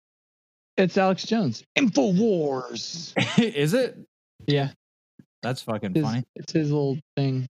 [0.81, 1.63] It's Alex Jones.
[1.79, 3.13] Infowars.
[3.39, 3.99] is it?
[4.47, 4.71] Yeah,
[5.43, 6.25] That's fucking his, funny.
[6.35, 7.47] it's his little thing.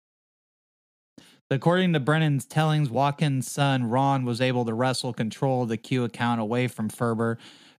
[1.49, 6.03] According to Brennan's tellings, Watkins' son Ron was able to wrestle control of the Q
[6.03, 7.37] account away from Furber,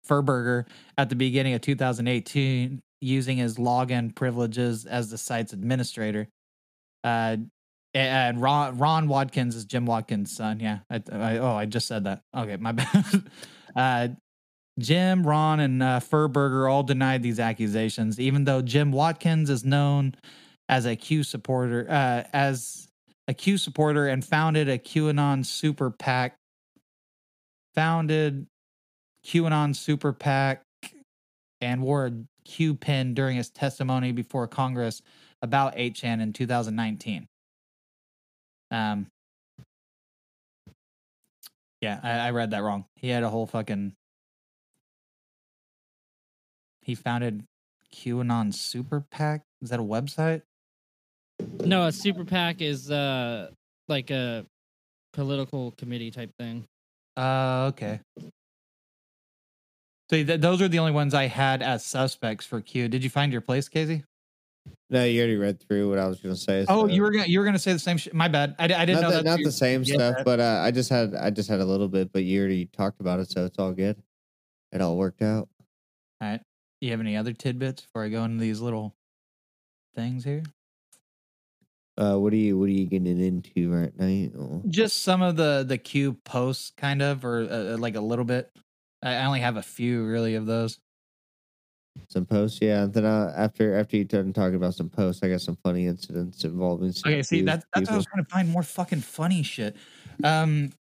[0.08, 0.66] Furberger
[0.98, 6.30] at the beginning of 2018, using his login privileges as the site's administrator.
[7.04, 7.36] Uh,
[7.94, 10.62] and Ron, Ron Watkins is Jim Watkins' son.
[10.62, 10.80] Yeah.
[10.90, 12.22] I, I, oh, I just said that.
[12.36, 13.24] Okay, my bad.
[13.76, 14.08] uh,
[14.80, 20.16] Jim, Ron, and uh, Furberger all denied these accusations, even though Jim Watkins is known
[20.70, 22.88] as a Q supporter, uh, as
[23.28, 26.36] a Q supporter, and founded a QAnon super PAC.
[27.76, 28.48] Founded
[29.26, 30.64] QAnon super PAC
[31.62, 35.02] and wore a Q pin during his testimony before Congress
[35.42, 37.28] about 8chan in 2019.
[38.72, 39.08] Um,
[41.82, 42.86] yeah, I, I read that wrong.
[42.96, 43.94] He had a whole fucking.
[46.82, 47.44] He founded
[47.94, 49.42] QAnon Super PAC.
[49.62, 50.42] Is that a website?
[51.64, 53.50] No, a super PAC is uh
[53.88, 54.46] like a
[55.14, 56.66] political committee type thing.
[57.18, 58.00] Uh, okay.
[60.10, 62.88] So th- those are the only ones I had as suspects for Q.
[62.88, 64.04] Did you find your place, Casey?
[64.90, 66.66] No, you already read through what I was going to say.
[66.68, 68.14] Oh, you were gonna you were gonna say the same shit.
[68.14, 68.56] My bad.
[68.60, 69.26] I, I didn't not know the, that.
[69.26, 71.88] not the same stuff, that- but uh, I just had I just had a little
[71.88, 74.02] bit, but you already talked about it, so it's all good.
[74.72, 75.50] It all worked out.
[76.22, 76.42] All right.
[76.82, 78.96] You have any other tidbits before I go into these little
[79.96, 80.42] things here?
[81.96, 84.64] Uh, what are you what are you getting into right now?
[84.68, 88.52] Just some of the the Q posts, kind of, or uh, like a little bit.
[89.04, 90.80] I only have a few really of those.
[92.08, 92.84] Some posts, yeah.
[92.84, 95.86] And then uh, after after you done talking about some posts, I got some funny
[95.86, 96.92] incidents involving.
[96.94, 99.76] Some Okay, see that's that's what I was trying to find more fucking funny shit.
[100.24, 100.72] Um,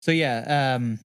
[0.00, 1.00] so yeah, um,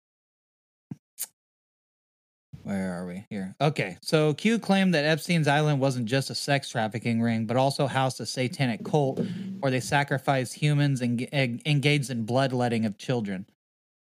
[2.74, 3.56] where are we here?
[3.62, 7.88] Okay, so Q claimed that Epstein's Island wasn't just a sex trafficking ring, but also
[7.88, 9.22] housed a satanic cult
[9.60, 13.46] where they sacrificed humans and en- engaged in bloodletting of children.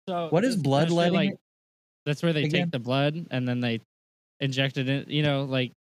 [0.08, 1.14] So What is it's bloodletting?
[1.16, 1.34] Like,
[2.06, 2.66] that's where they Again?
[2.66, 3.82] take the blood and then they
[4.40, 5.06] inject it in.
[5.08, 5.72] You know, like.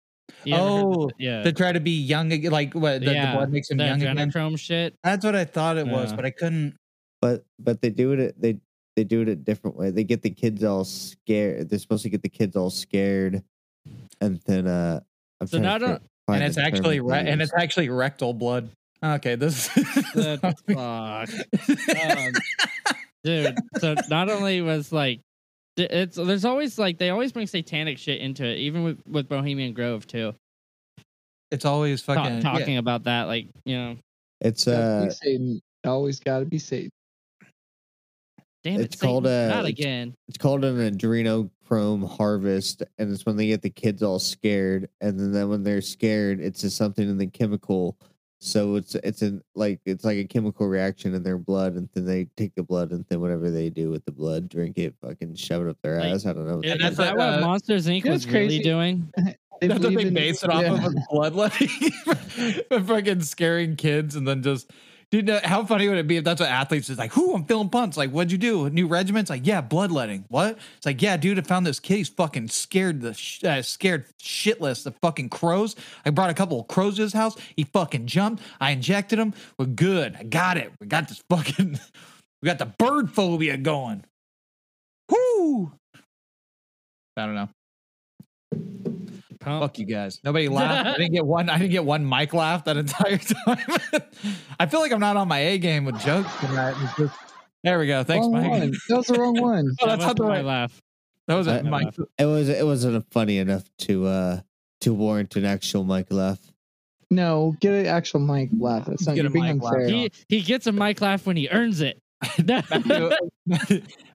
[0.43, 1.43] you Oh, yeah.
[1.43, 4.01] To try to be young, ag- like what the, the blood makes them the young
[4.01, 4.17] again.
[4.17, 4.95] adrenochrome shit.
[5.03, 6.15] That's what I thought it was, Yeah.
[6.15, 6.75] but I couldn't.
[7.21, 8.57] But but they do it they
[8.99, 9.91] they do it a different way.
[9.91, 11.69] They get the kids all scared.
[11.69, 13.41] They're supposed to get the kids all scared,
[14.19, 14.99] and then uh,
[15.39, 18.33] I'm So trying to not a- And it's actually they re- and it's actually rectal
[18.33, 18.69] blood.
[19.01, 19.69] Okay, this.
[19.69, 21.29] The fuck.
[22.17, 22.33] Um,
[23.23, 25.19] dude so not only was like
[25.77, 29.73] it's there's always like they always bring satanic shit into it even with with bohemian
[29.73, 30.33] grove too
[31.51, 32.41] it's always Ta- fucking yeah.
[32.41, 33.97] talking about that like you know
[34.41, 35.61] It's uh be Satan.
[35.85, 36.89] Always got to be Satan.
[38.63, 43.25] Damn it It's called, Satan, uh, not again it's called an adrenochrome harvest, and it's
[43.25, 46.77] when they get the kids all scared, and then, then when they're scared, it's just
[46.77, 47.97] something in the chemical.
[48.41, 52.05] So it's it's in like it's like a chemical reaction in their blood, and then
[52.05, 55.35] they take the blood, and then whatever they do with the blood, drink it, fucking
[55.35, 56.25] shove it up their Like, ass.
[56.25, 56.61] I don't know.
[56.61, 58.63] is, And that's is that what, what uh, monsters inc was what's really crazy?
[58.63, 59.11] doing
[59.59, 60.73] They That's what believe they base it off yeah.
[60.73, 61.67] of was bloodletting,
[62.85, 64.71] fucking scaring kids, and then just.
[65.11, 67.11] Dude, how funny would it be if that's what athletes is like?
[67.13, 67.97] Who I'm feeling punts.
[67.97, 68.69] Like, what'd you do?
[68.69, 70.25] New regiment's like, yeah, bloodletting.
[70.27, 70.59] What?
[70.77, 71.97] It's like, yeah, dude, I found this kid.
[71.97, 75.75] He's fucking scared the sh- uh, scared shitless the fucking crows.
[76.05, 77.35] I brought a couple of crows to his house.
[77.55, 78.43] He fucking jumped.
[78.61, 79.33] I injected him.
[79.57, 80.15] We're good.
[80.19, 80.71] I got it.
[80.79, 81.79] We got this fucking.
[82.41, 84.05] We got the bird phobia going.
[85.09, 85.73] Whoo!
[87.17, 87.49] I don't know.
[89.39, 89.63] Pump.
[89.63, 90.19] Fuck you guys.
[90.23, 90.87] Nobody laughed.
[90.89, 91.49] I didn't get one.
[91.49, 93.57] I didn't get one mic laugh that entire time.
[94.59, 96.75] I feel like I'm not on my A game with jokes tonight.
[96.97, 97.15] Just-
[97.63, 98.03] there we go.
[98.03, 98.49] Thanks, Wrong Mike.
[98.51, 98.71] one.
[98.89, 99.75] That was the wrong one.
[99.81, 100.45] Oh, That that's not must the right.
[100.45, 100.81] laugh.
[101.27, 101.95] That was a I- mic.
[102.17, 104.39] It was it wasn't funny enough to uh
[104.81, 106.39] to warrant an actual mic laugh.
[107.11, 108.85] No, get an actual mic laugh.
[108.85, 109.73] That's not Get you're a being mic laugh.
[109.73, 109.87] unfair.
[109.89, 112.01] He he gets a mic laugh when he earns it.
[112.45, 113.11] Matthew,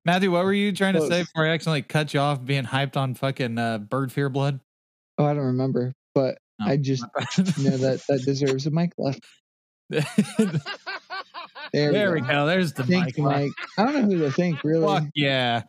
[0.04, 2.96] Matthew, what were you trying to say before I accidentally cut you off being hyped
[2.96, 4.60] on fucking uh, bird fear blood?
[5.18, 7.02] Oh, I don't remember, but Oh, I just
[7.58, 9.18] know that that deserves a mic laugh.
[11.72, 12.32] There, there we we go.
[12.32, 12.46] go.
[12.46, 13.24] There's the Thanks, mic.
[13.24, 13.50] Mike.
[13.76, 14.86] I don't know who to thank, really.
[14.86, 15.62] Fuck yeah.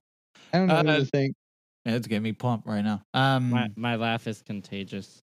[0.53, 1.35] I don't know Uh, who to thank.
[1.85, 3.01] Yeah, It's getting me pumped right now.
[3.13, 5.21] Um, my my laugh is contagious.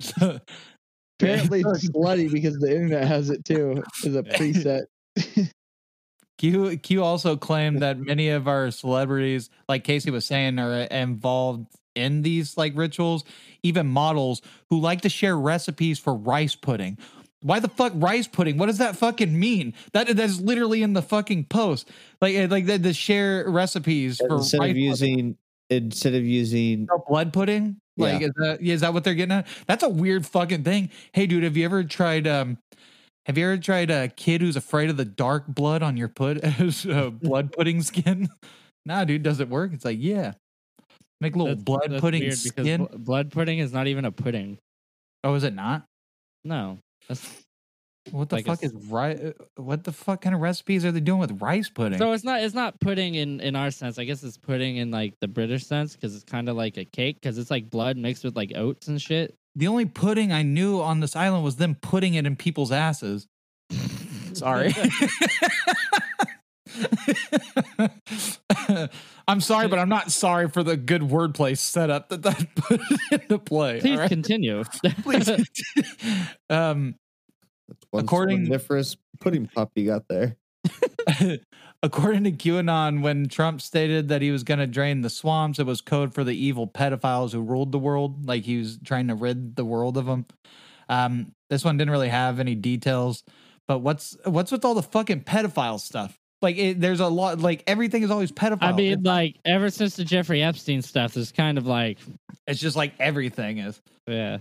[0.16, 4.82] Apparently, it's slutty because the internet has it too as a preset.
[6.38, 11.66] Q Q also claimed that many of our celebrities, like Casey was saying, are involved
[11.94, 13.24] in these like rituals.
[13.62, 16.98] Even models who like to share recipes for rice pudding.
[17.42, 18.56] Why the fuck rice pudding?
[18.56, 19.74] What does that fucking mean?
[19.92, 21.88] That that's literally in the fucking post.
[22.20, 25.36] Like eh, like the, the share recipes for Instead rice of using
[25.70, 27.78] instead of using blood pudding.
[27.96, 28.26] Like Yeah.
[28.28, 29.46] is that is that what they're getting at?
[29.66, 30.90] That's a weird fucking thing.
[31.12, 32.58] Hey dude, have you ever tried um
[33.26, 36.42] have you ever tried a kid who's afraid of the dark blood on your put
[36.86, 38.28] uh, blood pudding skin?
[38.86, 39.72] nah, dude, does it work?
[39.72, 40.32] It's like, yeah.
[41.22, 42.84] Make little That's- blood that's pudding weird because skin.
[42.84, 44.58] bl- blood pudding is not even a pudding.
[45.24, 45.84] oh, is it not?
[46.44, 47.30] No, that's
[48.10, 49.20] What the Like fuck is rice?
[49.20, 51.98] Uh, what the fuck kind of recipes are they doing with rice pudding?
[51.98, 53.96] so it's not it's not pudding in in our sense.
[53.98, 56.84] I guess it's pudding in like the British sense because it's kind of like a
[56.84, 59.34] cake because it's like blood mixed with like oats and shit.
[59.54, 63.28] the only pudding I knew on this island was them putting it in people's asses.
[64.32, 64.74] Sorry.
[69.28, 72.80] I'm sorry, but I'm not sorry for the good wordplay setup that that put
[73.10, 73.80] into play.
[73.80, 74.08] Please all right?
[74.08, 74.64] continue.
[75.02, 75.28] Please.
[76.50, 76.94] um,
[77.68, 80.36] that's one According- splendiferous pudding pop you got there.
[81.82, 85.66] according to QAnon, when Trump stated that he was going to drain the swamps, it
[85.66, 88.26] was code for the evil pedophiles who ruled the world.
[88.26, 90.26] Like he was trying to rid the world of them.
[90.88, 93.24] Um, this one didn't really have any details,
[93.66, 96.18] but what's what's with all the fucking pedophile stuff?
[96.42, 97.38] Like, it, there's a lot.
[97.38, 98.58] Like everything is always pedophile.
[98.62, 101.98] I mean, like ever since the Jeffrey Epstein stuff, there's kind of like
[102.46, 103.80] it's just like everything is.
[104.06, 104.38] yeah.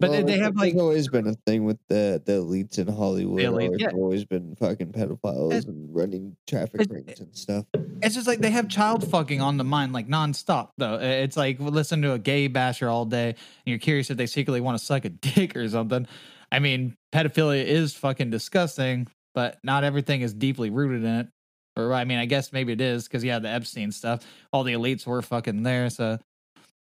[0.00, 2.88] But Well, they have there's like always been a thing with the the elites in
[2.88, 3.38] Hollywood.
[3.38, 3.90] The elites, always, yeah.
[3.90, 7.66] always been fucking pedophiles It- and running traffic it- rings and stuff.
[8.02, 10.94] it's just like they have child fucking on the mind like nonstop though.
[10.98, 13.36] It's like listen to a gay basher all day and
[13.66, 16.08] you're curious if they secretly want to suck a dick or something.
[16.50, 21.28] I mean, pedophilia is fucking disgusting, but not everything is deeply rooted in it.
[21.76, 24.74] Or I mean, I guess maybe it is because yeah, the Epstein stuff, all the
[24.74, 25.88] elites were fucking there.
[25.90, 26.18] So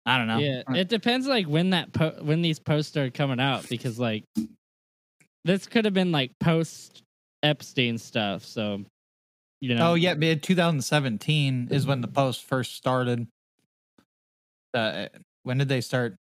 [0.06, 0.38] I don't know.
[0.38, 4.24] Yeah, it depends like when that po- when these posts started coming out because like
[5.44, 7.02] this could have been like post
[7.42, 8.44] Epstein stuff.
[8.44, 8.84] So
[9.62, 13.28] you know, Oh yeah, mid 2017 is when the post first started.
[14.74, 15.08] Uh,
[15.44, 16.16] when did they start?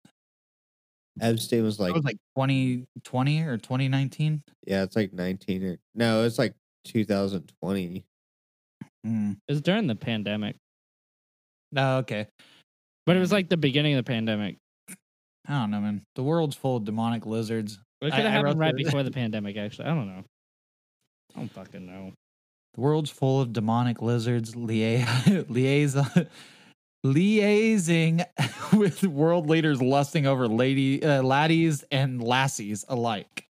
[1.19, 4.43] Epstein was It like, was like 2020 or 2019.
[4.65, 6.53] yeah, it's like 19 or no, it's like
[6.85, 8.05] 2020.
[9.05, 9.37] Mm.
[9.47, 10.55] it was during the pandemic,
[11.75, 12.27] Oh, okay.
[13.05, 14.57] but it was like the beginning of the pandemic.
[15.47, 16.01] I don't know, man.
[16.15, 17.79] The world's full of demonic lizards.
[18.01, 19.57] It could have happened right the- before the pandemic.
[19.57, 20.23] Actually, I don't know.
[21.35, 22.13] I don't fucking know.
[22.75, 25.07] The world's full of demonic lizards lia-
[25.49, 26.27] liaison
[27.05, 28.23] liaising
[28.77, 33.45] with world leaders lusting over lady uh, laddies and lassies alike.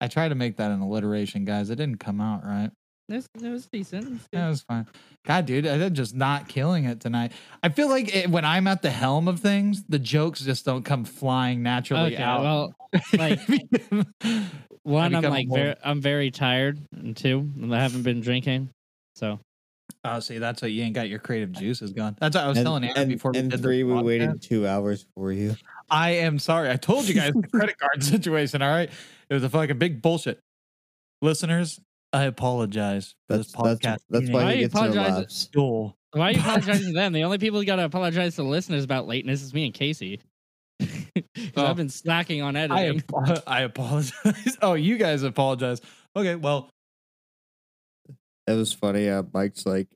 [0.00, 1.70] I tried to make that an alliteration, guys.
[1.70, 2.70] It didn't come out right.
[3.08, 4.06] It was, it was decent.
[4.06, 4.86] It was Yeah, it was fine.
[5.26, 7.32] God, dude, I'm just not killing it tonight.
[7.62, 10.84] I feel like it, when I'm at the helm of things, the jokes just don't
[10.84, 12.42] come flying naturally Okay, out.
[12.42, 12.74] well,
[13.18, 13.40] like
[14.82, 18.70] one, I'm like more- very, I'm very tired, and two, I haven't been drinking,
[19.14, 19.38] so
[20.04, 22.16] oh, see, that's what you ain't got your creative juices gone.
[22.20, 23.32] That's what I was and, telling Aaron and, before.
[23.32, 24.04] we and did this three, we podcast.
[24.04, 25.56] waited two hours for you.
[25.90, 26.70] I am sorry.
[26.70, 28.62] I told you guys the credit card situation.
[28.62, 28.90] All right,
[29.30, 30.40] it was a fucking big bullshit.
[31.22, 31.80] Listeners,
[32.12, 33.80] I apologize for That's this podcast.
[33.82, 35.46] that's that's why Why he you gets apologize- laughs.
[35.46, 35.96] dull.
[36.12, 37.12] Why are you apologizing to them?
[37.12, 39.74] The only people who got to apologize to the listeners about lateness is me and
[39.74, 40.20] Casey.
[40.80, 41.24] 'Cause
[41.56, 41.66] Oh.
[41.66, 43.02] I've been slacking on I, editing.
[43.14, 44.56] ap- I apologize.
[44.62, 45.80] Oh, you guys apologize.
[46.16, 46.68] Okay, well,
[48.46, 49.08] It was funny.
[49.08, 49.88] Uh, Mike's like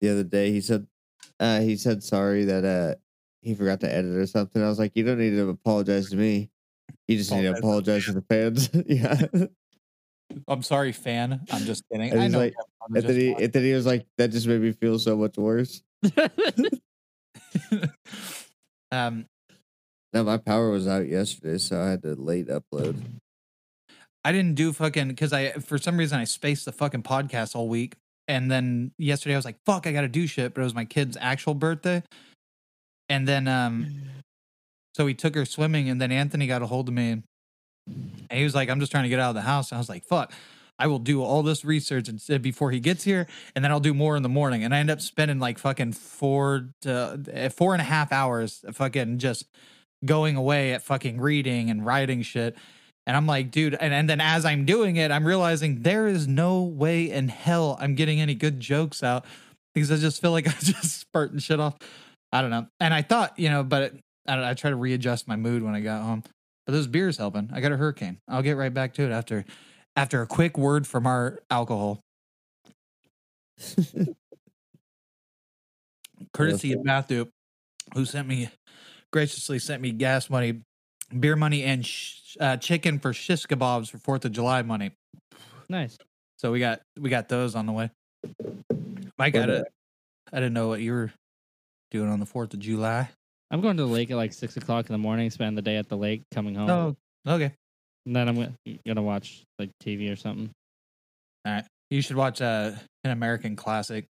[0.00, 0.50] the other day.
[0.50, 0.86] He said,
[1.38, 2.94] uh, he said sorry that uh
[3.42, 4.60] he forgot to edit or something.
[4.62, 6.50] I was like, you don't need to apologize to me.
[7.08, 8.70] You just need to apologize to the fans.
[8.86, 9.26] yeah.
[10.48, 11.40] I'm sorry, fan.
[11.52, 12.10] I'm just kidding.
[12.10, 12.38] And I know.
[12.38, 12.54] like-
[12.88, 15.16] you And then, he, and then he was like, that just made me feel so
[15.16, 15.82] much worse.
[18.92, 19.26] um,
[20.12, 23.02] Now my power was out yesterday, so I had to late upload.
[24.24, 27.68] I didn't do fucking because I for some reason I spaced the fucking podcast all
[27.68, 27.94] week,
[28.26, 30.74] and then yesterday I was like, "Fuck, I got to do shit," but it was
[30.74, 32.02] my kid's actual birthday,
[33.08, 33.86] and then um,
[34.96, 37.22] so he took her swimming, and then Anthony got a hold of me,
[37.86, 39.80] and he was like, "I'm just trying to get out of the house." And I
[39.80, 40.32] was like, "Fuck."
[40.78, 43.94] I will do all this research and before he gets here, and then I'll do
[43.94, 44.62] more in the morning.
[44.62, 48.62] And I end up spending like fucking four to uh, four and a half hours,
[48.72, 49.46] fucking just
[50.04, 52.56] going away at fucking reading and writing shit.
[53.06, 56.28] And I'm like, dude, and, and then as I'm doing it, I'm realizing there is
[56.28, 59.24] no way in hell I'm getting any good jokes out
[59.74, 61.76] because I just feel like I'm just spurting shit off.
[62.32, 62.66] I don't know.
[62.80, 63.94] And I thought, you know, but
[64.28, 66.22] I I try to readjust my mood when I got home.
[66.66, 67.50] But those beer's helping.
[67.52, 68.18] I got a hurricane.
[68.28, 69.44] I'll get right back to it after
[69.94, 72.00] after a quick word from our alcohol.
[76.32, 77.26] Courtesy of Matthew,
[77.94, 78.50] who sent me
[79.12, 80.60] graciously sent me gas money,
[81.18, 84.90] beer money, and sh- uh, chicken for shish kebabs for Fourth of July money.
[85.68, 85.96] nice.
[86.38, 87.90] So we got we got those on the way.
[89.18, 89.64] Mike, I, did,
[90.32, 91.12] I didn't know what you were
[91.90, 93.08] doing on the Fourth of July.
[93.50, 95.30] I'm going to the lake at like six o'clock in the morning.
[95.30, 97.52] Spend the day at the lake, coming home, Oh, okay.
[98.06, 98.54] and then I'm gonna,
[98.86, 100.50] gonna watch like TV or something.
[101.44, 101.64] All right.
[101.90, 102.72] You should watch uh,
[103.04, 104.06] an American classic.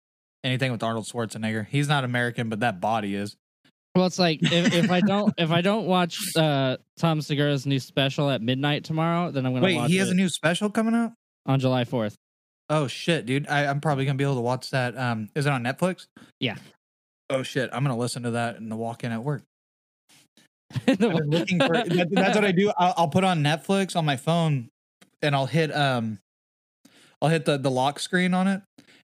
[0.44, 1.66] Anything with Arnold Schwarzenegger.
[1.68, 3.36] He's not American, but that body is.
[3.96, 7.80] Well, it's like if, if I don't if I don't watch uh, Tom Segura's new
[7.80, 10.96] special at midnight tomorrow, then I'm gonna Wait, watch he has a new special coming
[10.96, 11.12] out?
[11.46, 12.16] on July fourth.
[12.70, 13.48] Oh shit, dude!
[13.48, 14.98] I, I'm probably gonna be able to watch that.
[14.98, 16.08] Um, is it on Netflix?
[16.40, 16.56] Yeah.
[17.32, 19.44] Oh shit, I'm gonna listen to that in the walk-in at work.
[20.86, 21.70] The I've been one- looking for.
[21.74, 22.72] that- that's what I do.
[22.78, 24.70] I'll, I'll put on Netflix on my phone,
[25.22, 26.20] and I'll hit um,
[27.22, 28.62] I'll hit the the lock screen on it,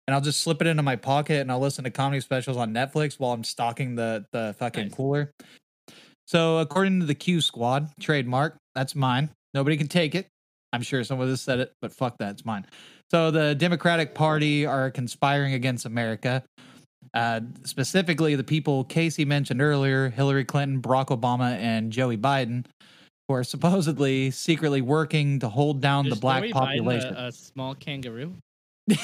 [0.07, 2.73] and I'll just slip it into my pocket, and I'll listen to comedy specials on
[2.73, 4.93] Netflix while I'm stocking the the fucking Nice.
[4.95, 5.31] cooler.
[6.27, 9.29] So according to the Q Squad trademark, that's mine.
[9.53, 10.27] Nobody can take it.
[10.73, 12.65] I'm sure someone has said it, but fuck that, it's mine.
[13.09, 16.43] So the Democratic Party are conspiring against America.
[17.13, 22.65] Uh, specifically, the people Casey mentioned earlier Hillary Clinton, Barack Obama, and Joey Biden,
[23.28, 27.15] who are supposedly secretly working to hold down the black Joey Biden population.
[27.15, 28.36] A, a small kangaroo.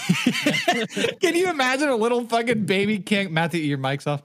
[1.21, 3.33] Can you imagine a little fucking baby king?
[3.33, 4.23] Matthew, your mic's off.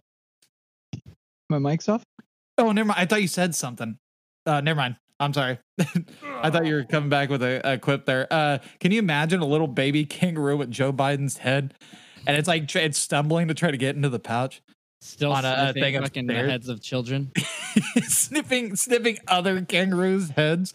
[1.50, 2.04] My mic's off.
[2.58, 3.00] Oh, never mind.
[3.00, 3.96] I thought you said something.
[4.46, 4.96] Uh, never mind.
[5.20, 5.58] I'm sorry.
[6.24, 8.26] I thought you were coming back with a, a quip there.
[8.30, 11.74] Uh, can you imagine a little baby kangaroo with Joe Biden's head,
[12.28, 14.62] and it's like it's stumbling to try to get into the pouch,
[15.00, 17.32] Still On a- thing of fucking the heads of children.
[18.02, 20.74] sniffing sniffing other kangaroos' heads,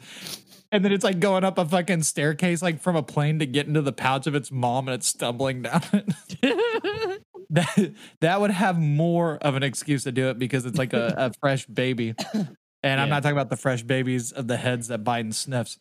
[0.71, 3.67] and then it's like going up a fucking staircase like from a plane to get
[3.67, 5.81] into the pouch of its mom, and it's stumbling down
[6.41, 7.21] it.
[7.49, 11.13] that that would have more of an excuse to do it because it's like a,
[11.17, 12.15] a fresh baby.
[12.85, 15.77] And I'm not talking about the fresh babies of the heads that Biden sniffs.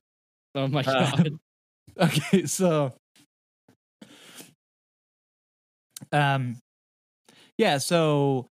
[0.55, 1.39] oh my Uh, god.
[1.99, 2.95] Okay, so
[6.13, 6.59] um
[7.59, 8.49] yeah, so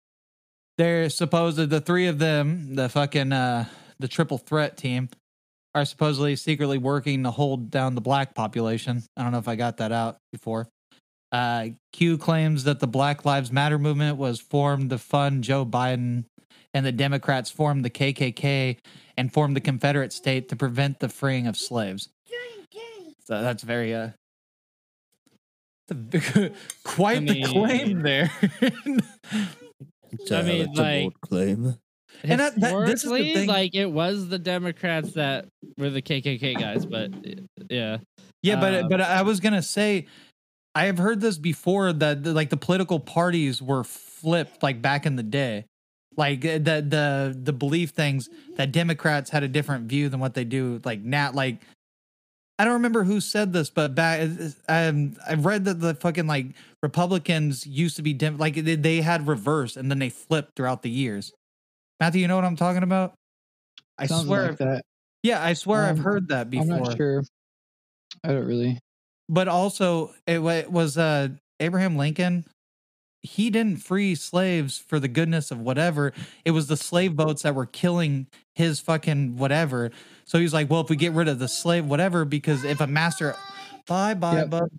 [0.78, 3.66] they're supposed the three of them, the fucking uh
[4.00, 5.10] the triple threat team
[5.74, 9.04] are supposedly secretly working to hold down the black population.
[9.18, 10.70] I don't know if I got that out before.
[11.32, 16.24] Uh, Q claims that the Black Lives Matter movement was formed to fund Joe Biden,
[16.74, 18.78] and the Democrats formed the KKK
[19.18, 22.08] and formed the Confederate state to prevent the freeing of slaves.
[23.26, 24.10] So that's very uh,
[26.84, 28.32] quite I the claim there.
[30.12, 31.76] It's I a- mean, it's a like- bold claim.
[32.24, 36.02] And that- that- this is the thing- like it was the Democrats that were the
[36.02, 37.12] KKK guys, but
[37.70, 37.98] yeah,
[38.42, 40.06] Yeah, but Um, but I was gonna say,
[40.76, 45.06] I have heard this before that the, like the political parties were flipped like back
[45.06, 45.66] in the day,
[46.16, 50.34] like uh, the the the belief things that Democrats had a different view than what
[50.36, 51.32] they do like now.
[51.34, 51.62] Like
[52.58, 54.30] I don't remember who said this, but back
[54.70, 56.48] um, I've read that the fucking like
[56.82, 60.82] Republicans used to be dem- like they, they had reversed and then they flipped throughout
[60.82, 61.34] the years.
[62.00, 63.14] Matthew, you know what I'm talking about?
[63.98, 64.82] I Sounds swear, like that.
[65.24, 66.76] yeah, I swear I've Um, heard that before.
[66.76, 67.24] I'm not sure.
[68.24, 68.80] I don't really.
[69.28, 71.30] but also it, it was uh
[71.60, 72.46] Abraham Lincoln.
[73.22, 76.14] He didn't free slaves for the goodness of whatever.
[76.46, 79.92] It was the slave boats that were killing his fucking whatever.
[80.26, 82.88] So he's like, well, if we get rid of the slave, whatever, because if a
[82.88, 83.36] master,
[83.88, 84.50] bye bye, Yep.
[84.50, 84.70] bub.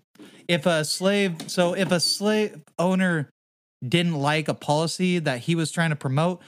[0.47, 3.29] If a slave, so if a slave owner
[3.87, 6.41] didn't like a policy that he was trying to promote,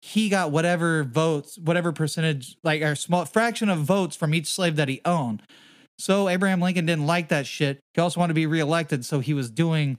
[0.00, 4.76] he got whatever votes, whatever percentage, like a small fraction of votes from each slave
[4.76, 5.42] that he owned.
[5.98, 7.78] So Abraham Lincoln didn't like that shit.
[7.94, 9.04] He also wanted to be reelected.
[9.04, 9.98] So he was doing,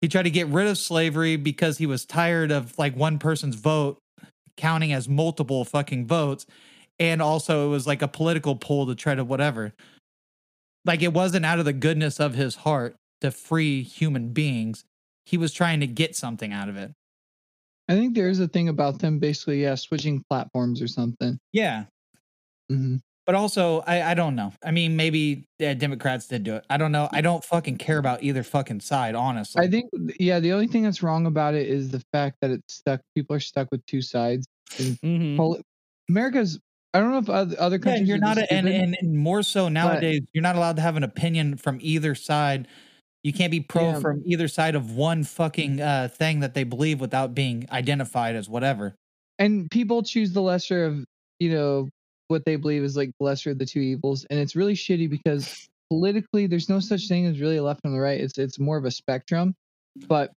[0.00, 3.56] he tried to get rid of slavery because he was tired of like one person's
[3.56, 3.98] vote
[4.56, 6.46] counting as multiple fucking votes.
[7.00, 9.72] And also it was like a political pull to try to whatever.
[10.84, 14.84] Like it wasn't out of the goodness of his heart to free human beings.
[15.26, 16.92] He was trying to get something out of it.
[17.88, 21.38] I think there's a thing about them basically, yeah, switching platforms or something.
[21.52, 21.84] Yeah.
[22.68, 22.96] hmm
[23.26, 24.52] But also, I, I don't know.
[24.64, 26.64] I mean, maybe yeah, Democrats did do it.
[26.68, 27.08] I don't know.
[27.12, 29.62] I don't fucking care about either fucking side, honestly.
[29.64, 32.74] I think, yeah, the only thing that's wrong about it is the fact that it's
[32.74, 33.00] stuck.
[33.14, 34.46] People are stuck with two sides.
[34.70, 35.36] Mhm.
[35.36, 35.62] Poli-
[36.08, 36.58] America's.
[36.94, 38.08] I don't know if other, other yeah, countries.
[38.08, 41.02] you're not, a, and, and and more so nowadays, you're not allowed to have an
[41.04, 42.66] opinion from either side.
[43.22, 44.00] You can't be pro Yeah.
[44.00, 48.48] from either side of one fucking uh, thing that they believe without being identified as
[48.48, 48.94] whatever.
[49.38, 51.04] and people choose the lesser of
[51.38, 51.88] you know
[52.28, 55.08] what they believe is like the lesser of the two evils and it's really shitty
[55.08, 58.76] because politically there's no such thing as really left and the right it's it's more
[58.76, 59.54] of a spectrum
[60.08, 60.32] but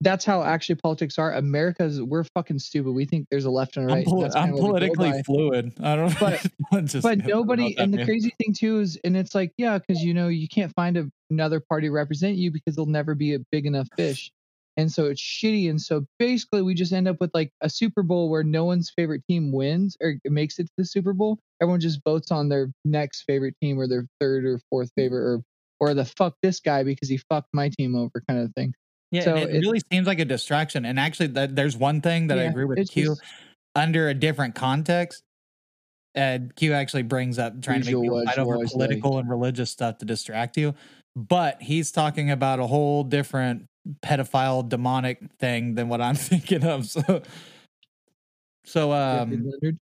[0.00, 1.32] that's how actually politics are.
[1.34, 2.92] America's we're fucking stupid.
[2.92, 5.72] We think there's a left and a I'm, right I'm we go politically fluid.
[5.82, 6.18] I don't.
[6.20, 9.52] But- but I don't know nobody and the crazy thing too is and it's like
[9.56, 13.14] yeah because you know you can't find a, another party represent you because there'll never
[13.14, 14.30] be a big enough fish.
[14.78, 18.02] And so it's shitty and so basically we just end up with like a super
[18.02, 21.38] bowl where no one's favorite team wins or makes it to the super bowl.
[21.62, 25.42] Everyone just votes on their next favorite team or their third or fourth favorite or
[25.80, 28.74] or the fuck this guy because he fucked my team over kind of thing
[29.12, 30.84] Yeah, So it it- really seems like a distraction.
[30.84, 33.22] And actually, that there's one thing that I agree with Q just-
[33.74, 35.22] under a different context.
[36.14, 39.98] And Q actually brings up trying to make people fight over political and religious stuff
[39.98, 40.74] to distract you.
[41.14, 43.66] But he's talking about a whole different
[44.02, 46.86] pedophile demonic thing than what I'm thinking of.
[46.86, 47.22] So,
[48.64, 49.78] so Jeffrey um, Leonard,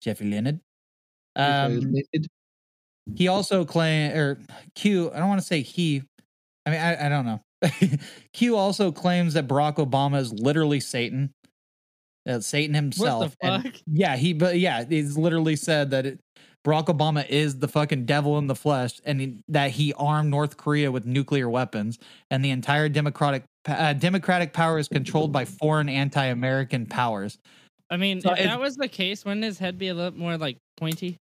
[0.00, 0.60] Jeffrey Leonard.
[1.36, 2.26] Jeffrey Um, Leonard.
[3.16, 4.38] he also claim or
[4.74, 5.10] Q.
[5.12, 6.02] I don't want to say he.
[6.66, 7.40] I mean, I, I don't know.
[8.32, 11.32] Q also claims that Barack Obama is literally Satan.
[12.26, 13.34] Uh, Satan himself.
[13.40, 13.80] What And- the fuck?
[13.86, 14.32] yeah, he.
[14.32, 16.20] But yeah, he's literally said that it,
[16.66, 20.56] Barack Obama is the fucking devil in the flesh, and he, that he armed North
[20.56, 21.98] Korea with nuclear weapons,
[22.30, 27.38] and the entire democratic uh, democratic power is controlled by foreign anti-American powers.
[27.90, 30.36] I mean, So if that was the case, wouldn't his head be a little more
[30.38, 31.18] like pointy?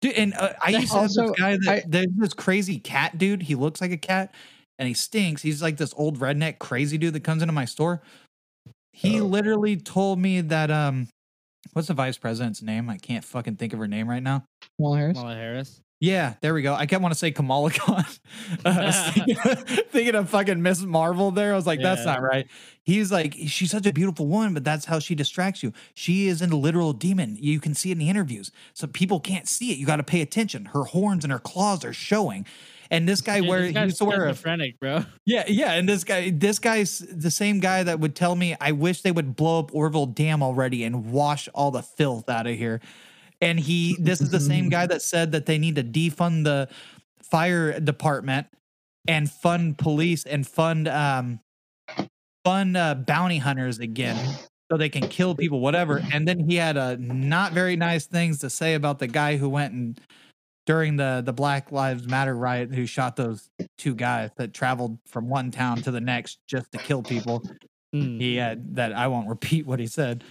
[0.00, 2.78] Dude, and uh, I used to have this also- guy that I- there's this crazy
[2.78, 3.42] cat dude.
[3.42, 4.32] He looks like a cat
[4.78, 5.42] and he stinks.
[5.42, 8.02] He's like this old redneck crazy dude that comes into my store.
[8.92, 9.24] He Oh.
[9.24, 11.08] literally told me that um
[11.72, 12.88] what's the vice president's name?
[12.88, 14.44] I can't fucking think of her name right now.
[14.78, 15.16] Kamala Harris.
[15.18, 15.80] Kamala Harris.
[16.00, 16.74] Yeah, there we go.
[16.74, 18.04] I kept want to say Kamala Khan.
[18.64, 19.36] Uh, thinking,
[19.90, 21.52] thinking of fucking Miss Marvel there.
[21.52, 22.46] I was like, that's not right.
[22.84, 25.72] He's like, she's such a beautiful woman, but that's how she distracts you.
[25.94, 27.36] She is a literal demon.
[27.40, 28.52] You can see it in the interviews.
[28.74, 29.78] So people can't see it.
[29.78, 30.66] You got to pay attention.
[30.66, 32.46] Her horns and her claws are showing.
[32.90, 35.04] And this guy wear this he used to wear a schizophrenic, bro.
[35.26, 38.72] yeah, yeah, and this guy, this guy's the same guy that would tell me, "I
[38.72, 42.56] wish they would blow up Oroville Dam already and wash all the filth out of
[42.56, 42.80] here."
[43.40, 46.68] And he, this is the same guy that said that they need to defund the
[47.22, 48.48] fire department
[49.06, 51.40] and fund police and fund um
[52.44, 54.16] fund uh, bounty hunters again
[54.70, 56.02] so they can kill people, whatever.
[56.12, 59.48] And then he had uh, not very nice things to say about the guy who
[59.48, 60.00] went and
[60.68, 63.48] during the the Black Lives Matter riot who shot those
[63.78, 67.42] two guys that traveled from one town to the next just to kill people.
[67.94, 68.20] Hmm.
[68.20, 70.22] He had that I won't repeat what he said.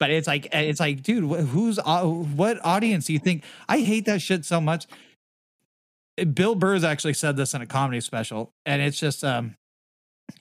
[0.00, 3.44] But it's like it's like, dude, wh- who's what audience do you think?
[3.68, 4.86] I hate that shit so much.
[6.18, 9.54] Uh, Bill Burr's actually said this in a comedy special, and it's just um,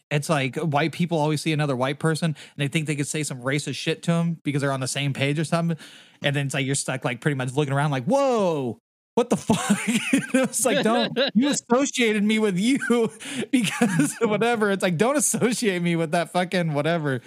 [0.10, 3.24] it's like white people always see another white person and they think they could say
[3.24, 5.78] some racist shit to them because they're on the same page or something,
[6.22, 8.80] and then it's like you're stuck like pretty much looking around like, whoa.
[9.16, 9.78] What the fuck?
[10.34, 12.80] it's like, don't you associated me with you
[13.52, 14.72] because whatever.
[14.72, 17.22] It's like, don't associate me with that fucking whatever.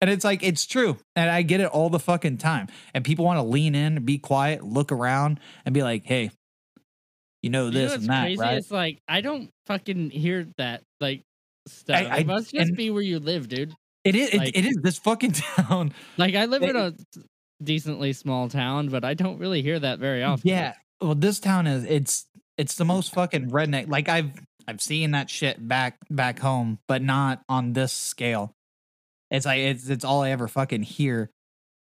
[0.00, 0.96] And it's like, it's true.
[1.16, 2.68] And I get it all the fucking time.
[2.94, 6.30] And people want to lean in, be quiet, look around, and be like, hey,
[7.42, 8.40] you know You this know what's and that, crazy?
[8.40, 8.56] right?
[8.58, 11.22] It's like I don't fucking hear that like
[11.66, 11.96] stuff.
[12.10, 13.74] I- it must just be where you live, dude.
[14.04, 15.92] It is, it- like- it is this fucking town.
[16.16, 16.92] Like I live in a
[17.62, 20.48] decently small town, but I don't really hear that very often.
[20.48, 20.74] Yeah.
[21.00, 22.26] Well, this town is, it's,
[22.56, 23.88] It's the most fucking redneck.
[23.88, 24.30] Like I've
[24.66, 28.52] I've seen that shit back back home, but not on this scale.
[29.30, 31.30] It's like it's it's all I ever fucking hear.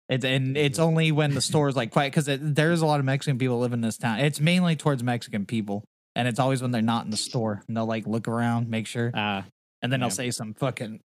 [0.07, 3.05] It's and it's only when the store is like quiet because there's a lot of
[3.05, 4.19] Mexican people live in this town.
[4.19, 5.83] It's mainly towards Mexican people,
[6.15, 8.85] and it's always when they're not in the store and they'll like look around, make
[8.87, 9.45] sure, Ah,
[9.81, 10.99] and then they'll say some fucking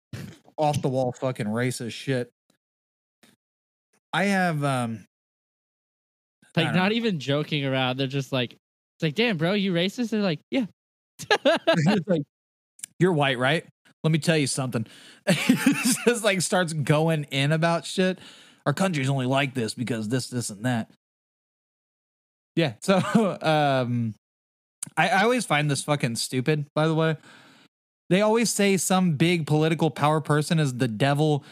[0.58, 2.30] off the wall fucking racist shit.
[4.12, 5.06] I have um
[6.64, 6.94] like don't know.
[6.94, 7.96] even joking around.
[7.98, 10.10] They're just like, it's like, damn, bro, you racist?
[10.10, 10.66] They're like, yeah.
[11.28, 12.22] It's like,
[12.98, 13.64] you're white, right?
[14.02, 14.86] Let me tell you something.
[15.26, 18.18] It's just like starts going in about shit.
[18.64, 20.90] Our country's only like this because this, this, and that.
[22.54, 22.74] Yeah.
[22.80, 24.14] So um
[24.96, 27.16] I, I always find this fucking stupid, by the way.
[28.08, 31.44] They always say some big political power person is the devil,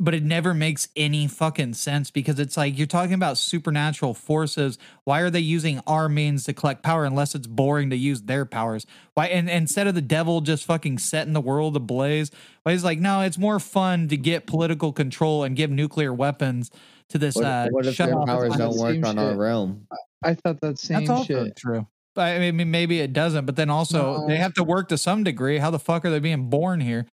[0.00, 4.78] but it never makes any fucking sense because it's like you're talking about supernatural forces.
[5.04, 8.46] Why are they using our means to collect power unless it's boring to use their
[8.46, 8.86] powers?
[9.12, 12.30] Why and, and instead of the devil just fucking setting the world ablaze,
[12.62, 16.70] why he's like, no, it's more fun to get political control and give nuclear weapons
[17.10, 19.36] to this What, uh what if shut their off powers don't work same on our
[19.36, 19.86] realm?
[20.24, 21.56] I thought that same That's also shit.
[21.56, 21.86] true.
[22.14, 23.46] But I mean, maybe it doesn't.
[23.46, 25.58] But then also, they have to work to some degree.
[25.58, 27.06] How the fuck are they being born here?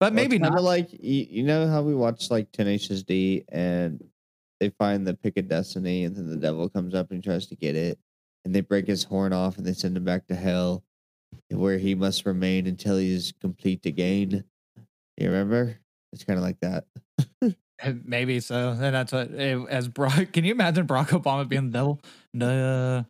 [0.00, 0.62] But maybe Kind not.
[0.62, 4.02] like you, you know how we watch like Tenacious D and
[4.58, 7.56] they find the pick of destiny, and then the devil comes up and tries to
[7.56, 7.98] get it,
[8.44, 10.84] and they break his horn off and they send him back to hell,
[11.50, 14.44] where he must remain until he is complete to gain.
[15.16, 15.78] You remember?
[16.12, 16.84] It's kind of like that.
[17.42, 18.70] Uh, Maybe so.
[18.70, 20.14] And that's what eh, as Brock.
[20.32, 22.00] Can you imagine Barack Obama being the devil?
[22.38, 23.04] Uh,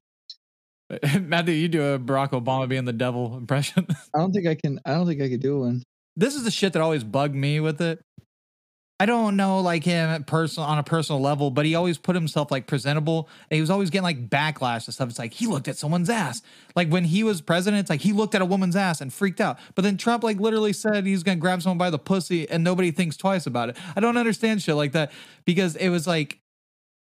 [1.20, 3.86] Matthew, you do a Barack Obama being the devil impression.
[4.14, 4.80] I don't think I can.
[4.84, 5.82] I don't think I could do one.
[6.20, 8.00] This is the shit that always bugged me with it.
[9.00, 12.50] I don't know like him personal on a personal level, but he always put himself
[12.50, 13.30] like presentable.
[13.50, 15.08] And he was always getting like backlash and stuff.
[15.08, 16.42] It's like he looked at someone's ass.
[16.76, 19.40] Like when he was president, it's like he looked at a woman's ass and freaked
[19.40, 19.58] out.
[19.74, 22.90] But then Trump like literally said he's gonna grab someone by the pussy and nobody
[22.90, 23.78] thinks twice about it.
[23.96, 25.12] I don't understand shit like that
[25.46, 26.39] because it was like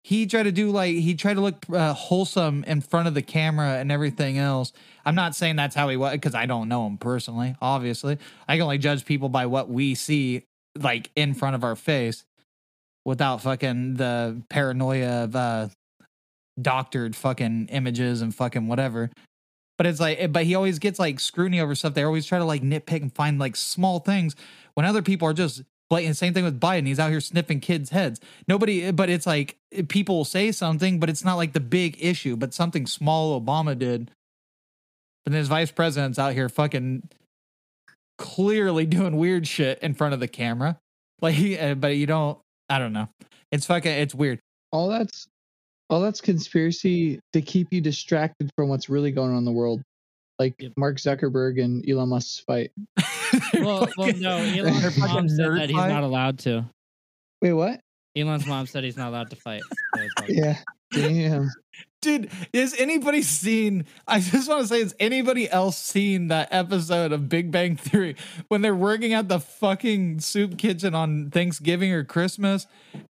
[0.04, 3.22] he tried to do like he tried to look uh, wholesome in front of the
[3.22, 4.72] camera and everything else.
[5.06, 7.56] I'm not saying that's how he was because I don't know him personally.
[7.62, 8.18] Obviously,
[8.48, 10.44] I can only judge people by what we see
[10.76, 12.24] like in front of our face,
[13.08, 15.70] without fucking the paranoia of uh,
[16.62, 19.10] doctored fucking images and fucking whatever.
[19.78, 21.94] But it's like, but he always gets like scrutiny over stuff.
[21.94, 24.36] They always try to like nitpick and find like small things
[24.74, 26.18] when other people are just blatant.
[26.18, 26.88] Same thing with Biden.
[26.88, 28.20] He's out here sniffing kids' heads.
[28.48, 29.58] Nobody, but it's like
[29.88, 34.12] people say something, but it's not like the big issue, but something small Obama did.
[35.26, 37.10] But then his vice president's out here fucking
[38.18, 40.78] clearly doing weird shit in front of the camera.
[41.20, 42.38] Like, he, uh, but you don't,
[42.70, 43.10] I don't know.
[43.52, 44.38] It's fucking, it's weird.
[44.72, 45.26] All that's
[45.90, 49.82] all that's conspiracy to keep you distracted from what's really going on in the world.
[50.38, 50.74] Like Yep.
[50.78, 52.72] Mark Zuckerberg and Elon Musk's fight.
[53.54, 54.44] Well, well, no.
[54.44, 55.90] They're Elon's mom said that he's fight.
[55.90, 56.66] not allowed to.
[57.42, 57.80] Wait, what?
[58.16, 59.62] Elon's mom said he's not allowed to fight.
[59.96, 60.58] So Yeah.
[60.92, 61.50] Damn.
[62.02, 63.86] Dude, is anybody seen?
[64.08, 68.16] I just want to say, has anybody else seen that episode of Big Bang Theory
[68.50, 72.68] when they're working at the fucking soup kitchen on Thanksgiving or Christmas,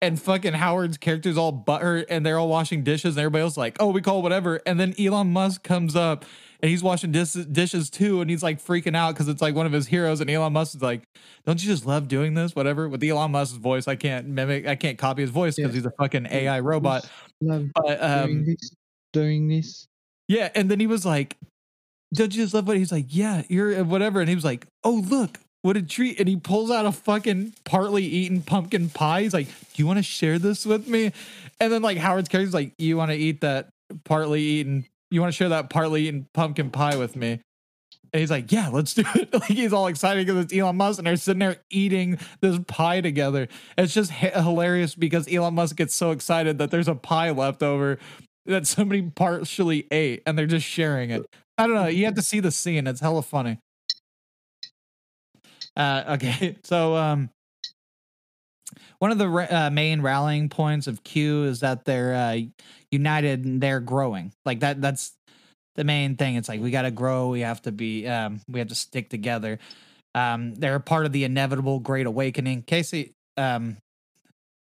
[0.02, 3.58] and fucking Howard's character's all butthurt and they're all washing dishes, and everybody else is
[3.58, 6.24] like, "Oh, we call whatever," and then Elon Musk comes up
[6.62, 9.66] and he's washing dis- dishes too, and he's like freaking out because it's like one
[9.66, 11.02] of his heroes, and Elon Musk is like,
[11.44, 12.54] "Don't you just love doing this?
[12.54, 15.74] Whatever." With Elon Musk's voice, I can't mimic, I can't copy his voice because Yeah.
[15.74, 17.08] he's a fucking AI robot.
[17.40, 18.70] Love But doing um, this.
[19.12, 19.86] Doing this.
[20.28, 21.36] yeah, and then he was like,
[22.14, 25.04] "Don't you just love what?" He's like, "Yeah, you're whatever," and he was like, "Oh
[25.08, 29.22] look, what a treat!" And he pulls out a fucking partly eaten pumpkin pie.
[29.22, 31.12] He's like, "Do you want to share this with me?"
[31.60, 33.68] And then like Howard's character's like, "You want to eat that
[34.04, 34.86] partly eaten?
[35.12, 37.40] You want to share that partly eaten pumpkin pie with me?"
[38.12, 40.98] And he's like, "Yeah, let's do it." Like he's all excited because it's Elon Musk,
[40.98, 43.48] and they're sitting there eating this pie together.
[43.78, 47.62] It's just h- hilarious because Elon Musk gets so excited that there's a pie left
[47.62, 47.98] over
[48.46, 51.24] that somebody partially ate, and they're just sharing it.
[51.58, 51.86] I don't know.
[51.86, 52.86] You have to see the scene.
[52.86, 53.58] It's hella funny.
[55.76, 57.30] Uh, okay, so um,
[59.02, 62.38] one of the uh, main rallying points of Q is that they're uh,
[62.92, 64.32] united and they're growing.
[64.46, 64.80] Like that.
[64.80, 65.10] That's
[65.74, 66.36] the main thing.
[66.36, 67.30] It's like we got to grow.
[67.30, 68.06] We have to be.
[68.06, 69.58] Um, we have to stick together.
[70.14, 72.62] Um, they're a part of the inevitable Great Awakening.
[72.62, 73.76] Casey, um,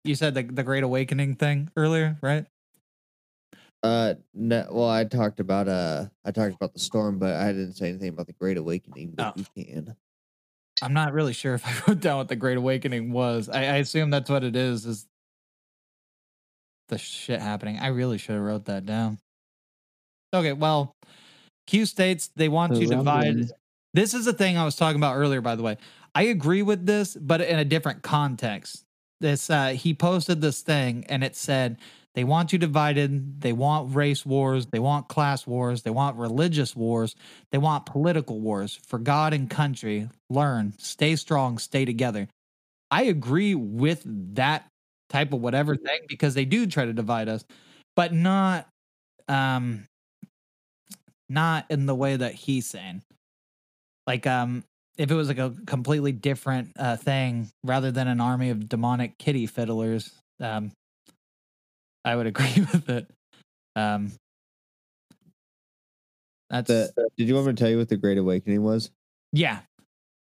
[0.04, 2.46] you said the the Great Awakening thing earlier, right?
[3.82, 7.72] Uh, no, well, I talked about uh, I talked about the storm, but I didn't
[7.72, 9.14] say anything about the Great Awakening.
[9.16, 9.44] But Oh.
[9.56, 9.96] you can.
[10.82, 13.48] I'm not really sure if I wrote down what the Great Awakening was.
[13.48, 14.86] I, I assume that's what it is.
[14.86, 15.06] Is
[16.88, 17.78] the shit happening?
[17.78, 19.18] I really should have wrote that down.
[20.34, 20.94] Okay, well,
[21.66, 23.50] Q states they want The to divide.
[23.94, 25.76] This is the thing I was talking about earlier, by the way.
[26.14, 28.84] I agree with this, but in a different context.
[29.20, 31.78] This uh, he posted this thing and it said
[32.14, 36.74] they want you divided, they want race wars, they want class wars, they want religious
[36.74, 37.14] wars,
[37.52, 38.78] they want political wars.
[38.86, 42.28] For God and country, learn, stay strong, stay together.
[42.90, 44.02] I agree with
[44.34, 44.68] that
[45.10, 47.44] type of whatever thing because they do try to divide us,
[47.96, 48.68] but not
[49.28, 49.86] um
[51.28, 53.02] not in the way that he's saying.
[54.06, 54.64] Like um
[54.98, 59.18] if it was like a completely different uh thing rather than an army of demonic
[59.18, 60.72] kitty fiddlers, um
[62.04, 63.10] I would agree with it.
[63.76, 64.12] Um
[66.50, 68.90] that's The, did you want me to tell you what the Great Awakening was?
[69.32, 69.62] yeah.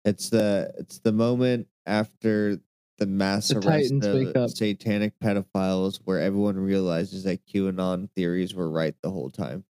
[0.05, 2.59] It's the it's the moment after
[2.97, 4.49] the mass The arrest Titans wake of up.
[4.51, 9.65] satanic pedophiles, where everyone realizes that QAnon theories were right the whole time.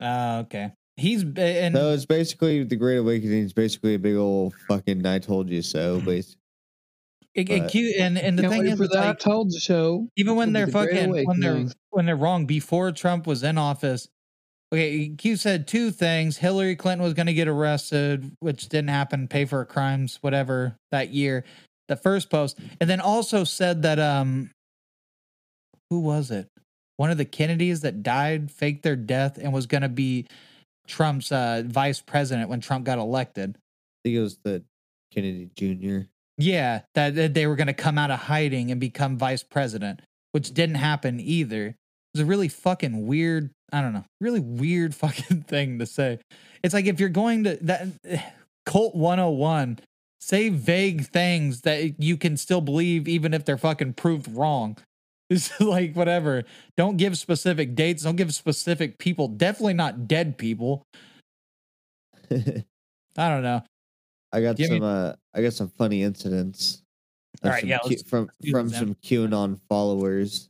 [0.00, 0.72] Uh, okay.
[1.00, 5.06] He's b- and So it's basically the Great Awakening is basically a big old fucking
[5.06, 6.36] "I told you so." Based,
[7.34, 10.06] it, it but- cute and and the thing is for it's that like, told show.
[10.16, 14.08] even when they're the fucking when they're when they're wrong before Trump was in office.
[14.72, 16.36] Okay, Q said two things.
[16.36, 20.76] Hillary Clinton was going to get arrested, which didn't happen, pay for her crimes, whatever
[20.92, 21.44] that year.
[21.88, 24.50] The first post, and then also said that um,
[25.88, 26.46] who was it?
[26.98, 30.26] One of the Kennedys that died faked their death and was going to be
[30.90, 33.56] Trump's uh, vice president when Trump got elected.
[33.56, 34.64] I think it was the
[35.12, 36.08] Kennedy Jr.
[36.36, 40.00] Yeah, that, that they were going to come out of hiding and become vice president,
[40.32, 41.66] which didn't happen either.
[41.66, 41.76] It
[42.14, 46.18] was a really fucking weird, I don't know, really weird fucking thing to say.
[46.62, 47.86] It's like if you're going to that
[48.66, 49.78] cult 101,
[50.20, 54.76] say vague things that you can still believe even if they're fucking proved wrong.
[55.30, 56.42] It's like whatever.
[56.76, 60.82] Don't give specific dates, don't give specific people, definitely not dead people.
[62.30, 62.64] I
[63.16, 63.62] don't know.
[64.32, 64.82] I got some.
[64.82, 66.82] Uh, I got some funny incidents.
[67.42, 68.78] All right, yeah, Q- let's- from do from them.
[68.78, 70.48] some QAnon followers.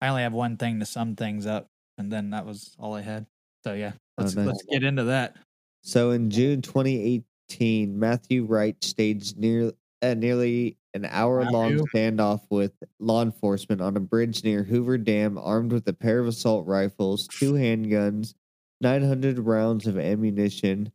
[0.00, 1.66] I only have one thing to sum things up,
[1.98, 3.26] and then that was all I had.
[3.64, 4.46] So yeah, Oh, let's nice.
[4.46, 5.36] let's get into that.
[5.82, 9.72] So in June 2018, Matthew Wright staged near
[10.02, 15.72] uh, nearly an hour-long standoff with law enforcement on a bridge near Hoover Dam, armed
[15.72, 18.34] with a pair of assault rifles, two handguns,
[18.80, 20.92] 900 rounds of ammunition.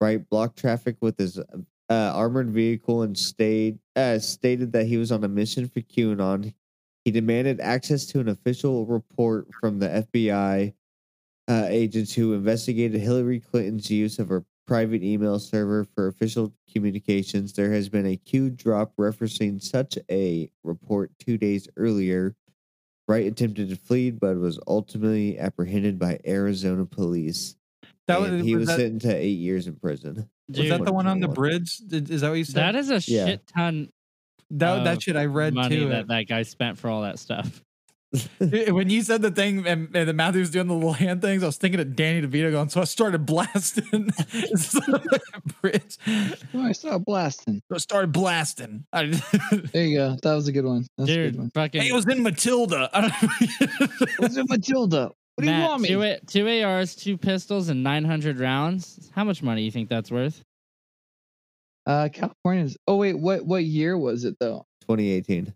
[0.00, 5.10] Wright blocked traffic with his uh, armored vehicle and stayed uh, stated that he was
[5.10, 6.54] on a mission for QAnon.
[7.04, 10.72] He demanded access to an official report from the FBI
[11.48, 17.52] uh, agents who investigated Hillary Clinton's use of her private email server for official communications.
[17.54, 22.36] There has been a a Q drop referencing such a report two days earlier.
[23.08, 27.56] Wright attempted to flee, but was ultimately apprehended by Arizona police.
[28.06, 30.28] That and was, he was was that, sentenced to eight years in prison.
[30.48, 31.78] was that the one on the bridge?
[31.78, 32.74] Did- Is that what you said?
[32.74, 33.26] that is a Yeah.
[33.26, 33.90] shit ton
[34.50, 35.88] that, that shit I read money too.
[35.90, 37.62] that that guy spent for all that stuff.
[38.38, 41.42] when you said the thing and, and the Matthew was doing the little hand things,
[41.42, 44.10] I was thinking of Danny DeVito going, so I started blasting
[45.62, 45.96] bridge.
[46.54, 47.62] Oh, I saw blasting.
[47.68, 48.84] So I started blasting.
[49.72, 50.16] There you go.
[50.22, 50.86] That was a good one.
[50.98, 51.50] That's a good Dude, one.
[51.54, 52.90] fucking hey, it was in Matilda.
[52.92, 55.12] I don't What's it, Matilda?
[55.36, 55.88] What do you want me?
[55.88, 59.10] two, A- two ARs, two pistols, and 900 rounds.
[59.14, 60.42] How much money do you think that's worth?
[61.86, 62.76] Uh, California's.
[62.88, 64.66] Oh wait, what what year was it though?
[64.82, 65.54] 2018.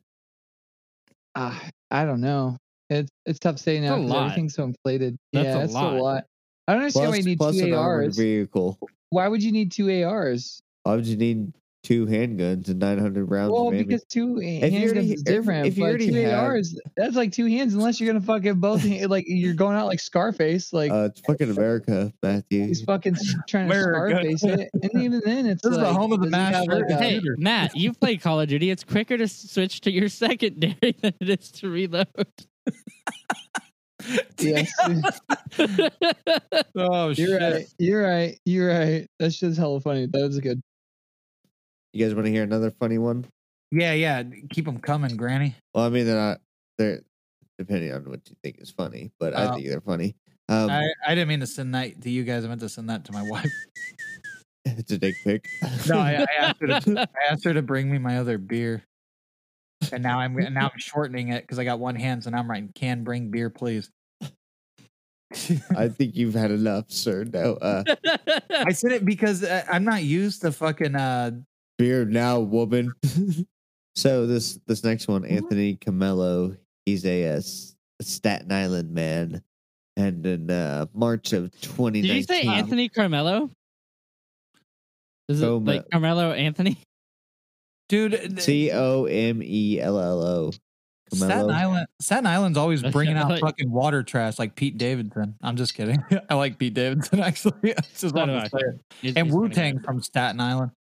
[1.36, 2.58] Ah, I don't know.
[2.90, 5.16] It's it's tough saying now because everything's so inflated.
[5.32, 5.92] That's yeah, a it's lot.
[5.94, 6.24] a lot.
[6.66, 8.16] I don't understand why you need plus two an ARs.
[8.16, 8.78] vehicle.
[9.10, 10.60] Why would you need two ARs?
[10.82, 11.52] Why would you need
[11.84, 15.66] two handguns and 900 rounds Well, of because two you handguns already- is different.
[15.68, 17.74] if you already two have- ARs, that's like two hands.
[17.74, 21.50] Unless you're gonna fucking both, like you're going out like Scarface, like Uh, it's fucking
[21.50, 22.66] America, Matthew.
[22.66, 23.14] he's fucking
[23.48, 24.36] trying to America.
[24.38, 24.70] Scarface it.
[24.82, 26.80] And even then, it's This is the home of the does master.
[26.80, 28.70] like, a- Hey, Matt, you play Call of Duty.
[28.70, 32.06] It's quicker to switch to your secondary than it is to reload.
[34.38, 34.70] yes,
[36.76, 37.40] oh, you're shit.
[37.42, 37.66] right.
[37.78, 38.38] You're right.
[38.44, 39.08] You're right.
[39.18, 40.06] That's just hella funny.
[40.06, 40.60] That was good.
[41.94, 43.24] You guys want to hear another funny one?
[43.70, 44.24] Yeah, yeah.
[44.50, 45.54] Keep them coming, Granny.
[45.72, 46.40] Well, I mean, they're not.
[46.76, 47.02] They're
[47.56, 49.54] depending on what you think is funny, but I Oh.
[49.54, 50.16] think they're funny.
[50.48, 52.44] Um, I, I didn't mean to send that to you guys.
[52.44, 53.50] I meant to send that to my wife.
[54.64, 55.46] it's a dick pic.
[55.88, 58.82] No, I, I asked her to I asked her to bring me my other beer,
[59.92, 62.50] and now I'm now I'm shortening it because I got one hand, so now I'm
[62.50, 63.88] writing "can bring beer, please."
[65.76, 67.24] I think you've had enough, sir.
[67.24, 67.84] No, uh,
[68.50, 70.96] I said it because uh, I'm not used to fucking.
[70.96, 71.30] uh
[71.78, 72.92] beer now, woman.
[73.96, 76.56] so this this next one, Anthony Comello.
[76.86, 79.42] He's a, uh, S- Staten Island man.
[79.96, 83.48] And in uh, March of 2019, Did you say Anthony Carmelo?
[85.28, 86.78] Is it Come- like Carmelo Anthony?
[87.88, 90.50] Dude, th- C O M E L L O.
[91.12, 95.36] Staten Island, Staten Island's always bringing out fucking water trash like Pete Davidson.
[95.42, 96.02] I'm just kidding.
[96.30, 97.72] I like Pete Davidson actually.
[97.72, 98.58] I just So wanted I.
[99.00, 100.72] He's- and Wu Tang from Staten Island.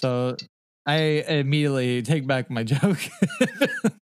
[0.00, 0.36] So
[0.86, 0.96] I
[1.28, 2.98] immediately take back my joke.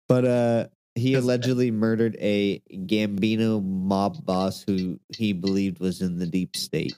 [0.08, 6.26] But uh, he allegedly murdered a Gambino mob boss who he believed was in the
[6.28, 6.96] deep state.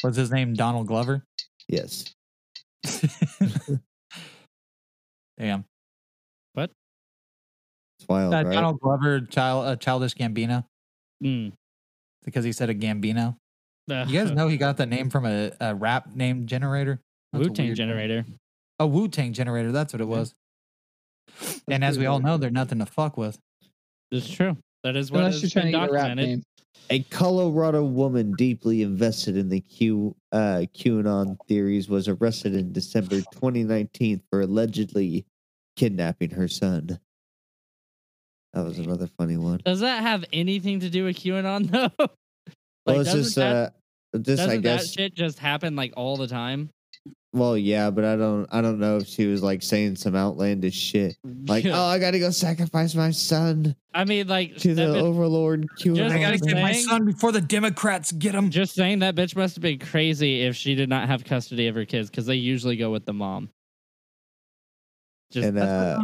[0.00, 0.54] What's his name?
[0.54, 1.24] Donald Glover.
[1.68, 2.14] Yes.
[5.38, 5.64] Damn.
[6.54, 6.70] What?
[7.98, 8.52] It's wild, Uh, right?
[8.54, 10.64] Donald Glover, child, uh, childish Gambino,
[11.22, 11.52] Mm.
[12.24, 13.36] because he said a Gambino.
[13.90, 17.00] Uh, You guys know he got that name from a, a rap name generator.
[17.32, 17.88] That's a Wu Tang weird name.
[17.88, 18.24] generator.
[18.78, 19.72] A Wu Tang generator.
[19.72, 20.10] That's what it Yeah.
[20.18, 20.34] was.
[21.68, 23.38] and as we all know, they're nothing to fuck with.
[24.10, 24.56] It's true.
[24.82, 26.42] That is what Unless has you're trying been to a rap name.
[26.90, 33.20] A Colorado woman deeply invested in the Q uh, QAnon theories was arrested in December
[33.32, 35.24] 2019 for allegedly
[35.76, 36.98] kidnapping her son.
[38.52, 39.60] That was another funny one.
[39.64, 41.88] Does that have anything to do with QAnon though?
[41.98, 42.10] like,
[42.86, 43.74] well, it's doesn't just that,
[44.14, 44.82] uh, just I doesn't guess.
[44.82, 46.68] that shit just happen like all the time?
[47.34, 50.74] Well, yeah, but I don't I don't know if she was like saying some outlandish
[50.74, 51.80] shit, like Yeah.
[51.80, 55.02] oh I got to go sacrifice my son I mean, like to that the bitch-
[55.02, 56.10] overlord QAnon.
[56.10, 58.50] I gotta Just get my saying- son before the Democrats get him.
[58.50, 61.74] just saying that bitch must have been crazy if she did not have custody of
[61.74, 63.48] her kids because they usually go with the mom.
[65.30, 65.98] Just and uh,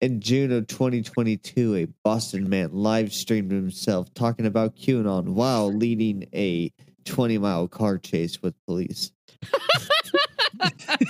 [0.00, 6.28] in June of 2022, a Boston man live streamed himself talking about QAnon while leading
[6.32, 6.72] a
[7.08, 9.12] 20 mile car chase with police.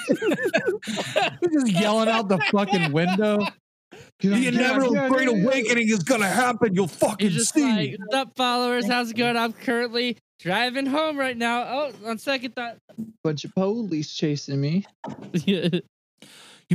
[0.09, 3.46] He's just yelling out the fucking window.
[4.20, 6.74] The inevitable get great awakening is gonna happen.
[6.74, 7.62] You'll fucking He's just see.
[7.62, 8.86] like, "What's up, followers?
[8.86, 9.36] How's it going?
[9.36, 11.62] I'm currently driving home right now.
[11.62, 12.78] Oh, on second thought,
[13.22, 14.84] Bunch of police chasing me.
[15.44, 15.80] you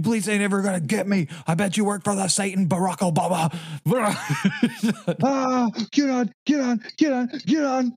[0.02, 1.28] police ain't ever gonna get me.
[1.46, 3.54] I bet you work for the Satan Barack Obama.
[5.24, 7.96] Ah, get on, get on, get on, get on.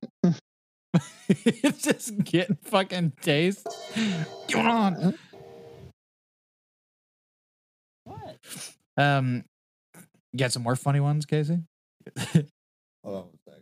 [1.28, 3.66] It's just getting fucking taste.
[4.48, 5.18] Get on.
[8.04, 8.38] what?
[8.96, 9.44] Um,
[10.32, 11.60] you got some more funny ones, Casey?
[12.16, 12.46] Hold
[13.04, 13.54] on one sec.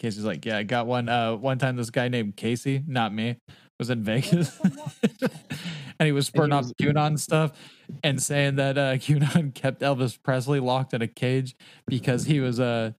[0.00, 1.08] Casey's like, yeah, I got one.
[1.08, 3.36] Uh, one time this guy named Casey, not me,
[3.78, 4.60] was in Vegas,
[5.98, 7.52] and he was spurting off QAnon stuff
[8.02, 11.56] and saying that uh, QAnon kept Elvis Presley locked in a cage
[11.86, 12.92] because he was uh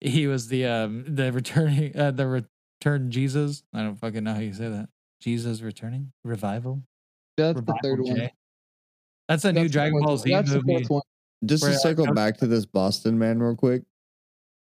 [0.00, 2.46] he was the um the returning uh, the
[2.84, 3.62] return Jesus.
[3.72, 4.88] I don't fucking know how you say that.
[5.20, 6.82] Jesus returning revival.
[7.36, 8.30] That's the Revival third one.
[9.28, 10.16] That's a new That's the Dragon Ball.
[10.18, 10.86] Z That's movie.
[11.44, 13.82] Just to Coach- back to this Boston man real quick.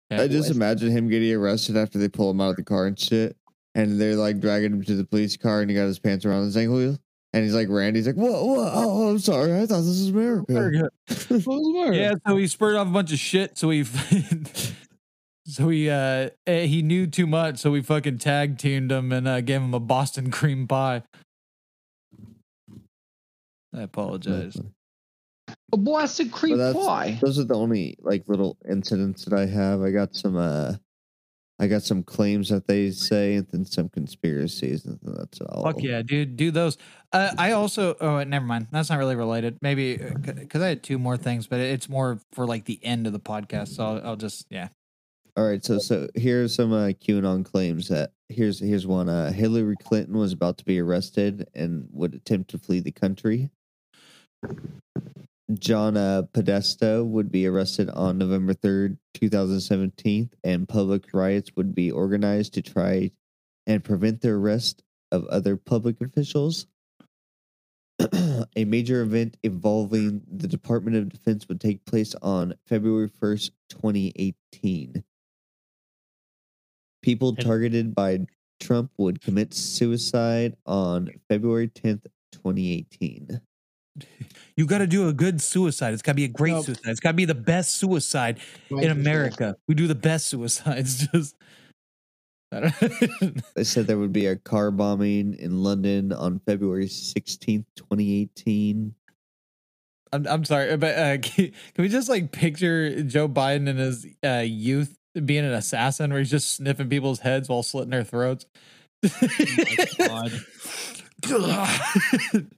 [0.09, 0.21] Yeah.
[0.21, 2.99] I just imagine him getting arrested after they pull him out of the car and
[2.99, 3.37] shit.
[3.75, 6.45] And they're like dragging him to the police car and he got his pants around
[6.45, 6.97] his ankle.
[7.31, 9.53] And he's like, Randy's like, whoa, whoa, oh, oh I'm sorry.
[9.53, 10.89] I thought this was America.
[11.07, 11.93] The matter?
[11.93, 13.57] Yeah, so he spurred off a bunch of shit.
[13.57, 13.83] So he,
[15.49, 17.57] so he, uh, eh, he knew too much.
[17.57, 21.03] So we fucking tag teamed him and uh, gave him a Boston cream pie.
[23.73, 24.57] I apologize.
[25.71, 27.19] A blasted creep Well, that's- pie.
[27.21, 29.81] Those are the only like little incidents that I have.
[29.81, 30.73] I got some uh
[31.61, 35.63] I got some claims that they say and then some conspiracies and that's all.
[35.63, 36.77] Fuck yeah, dude, do those.
[37.11, 38.67] Uh, I also, oh, never mind.
[38.71, 39.57] That's not really related.
[39.61, 43.13] Maybe because I had two more things, but it's more for like the end of
[43.13, 43.69] the podcast.
[43.75, 44.69] So I'll, I'll just, yeah.
[45.39, 49.07] All right, so so here's some uh, QAnon claims that here's here's one.
[49.07, 53.49] Uh, Hillary Clinton was about to be arrested and would attempt to flee the country.
[55.53, 61.51] John uh, Podesta would be arrested on November third, two thousand seventeen, and public riots
[61.55, 63.11] would be organized to try
[63.65, 66.67] and prevent the arrest of other public officials.
[68.57, 74.11] A major event involving the Department of Defense would take place on February first, twenty
[74.17, 75.05] eighteen.
[77.01, 78.19] People targeted by
[78.59, 83.39] Trump would commit suicide on February 10th, 2018.
[84.55, 85.93] You got to do a good suicide.
[85.93, 86.65] It's got to be a great Nope.
[86.65, 86.89] suicide.
[86.91, 88.39] It's got to be the best suicide
[88.69, 89.55] in America.
[89.67, 91.07] We do the best suicides.
[91.13, 91.35] Just,
[92.51, 92.69] I
[93.55, 98.93] They said there would be a car bombing in London on February 16th, 2018.
[100.11, 104.07] I'm, I'm sorry, but uh, can, can we just like picture Joe Biden in his
[104.25, 108.45] uh, youth being an assassin, where he's just sniffing people's heads while slitting their throats?
[109.97, 110.31] God.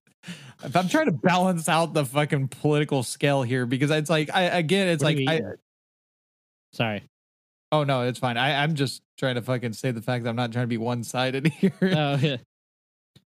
[0.64, 4.44] if I'm trying to balance out the fucking political scale here, because it's like I
[4.44, 5.42] again, it's What like I.
[6.74, 7.04] Sorry.
[7.72, 8.38] Oh no, it's fine.
[8.38, 10.78] I, I'm just trying to fucking say the fact that I'm not trying to be
[10.78, 11.74] one sided here.
[11.82, 12.38] Oh yeah.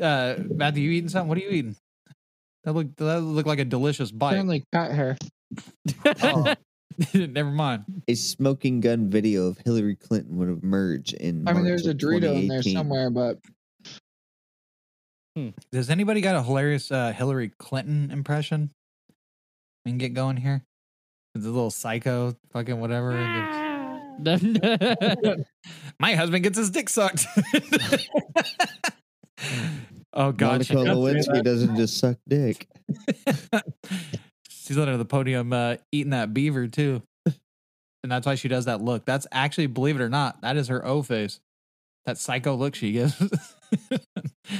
[0.00, 1.28] Uh, Matthew, you eating something?
[1.28, 1.76] What are you eating?
[2.64, 4.30] That look that look like a delicious bite.
[4.30, 5.16] Apparently, cat hair.
[6.22, 6.54] Oh,
[7.14, 7.84] never mind.
[8.08, 11.46] A smoking gun video of Hillary Clinton would emerge in.
[11.46, 12.76] I mean, March there's a of Dorito in there 2018.
[12.76, 13.38] somewhere, but
[15.72, 18.70] Does anybody got a hilarious uh, Hillary Clinton impression?
[19.84, 20.64] We can get going here.
[21.34, 23.12] It's a little psycho, fucking whatever.
[25.98, 27.26] My husband gets his dick sucked.
[30.12, 32.68] oh God, Monica does Lewinsky doesn't just suck dick.
[34.64, 34.72] That.
[34.72, 38.80] She's under the podium uh, eating that beaver too, and that's why she does that
[38.80, 39.04] look.
[39.04, 41.40] That's actually, believe it or not, that is her O face.
[42.06, 43.20] That psycho look she gives.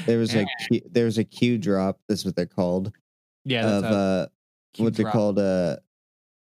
[0.07, 1.99] There was a Q, there was a Q drop.
[2.09, 2.93] That's what they're called.
[3.45, 4.27] yeah, of that's a uh,
[4.73, 5.39] cute what's it called?
[5.39, 5.77] Uh,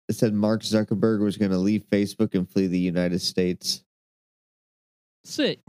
[0.07, 3.83] it said Mark Zuckerberg was going to leave Facebook and flee the United States.
[5.23, 5.59] Sick.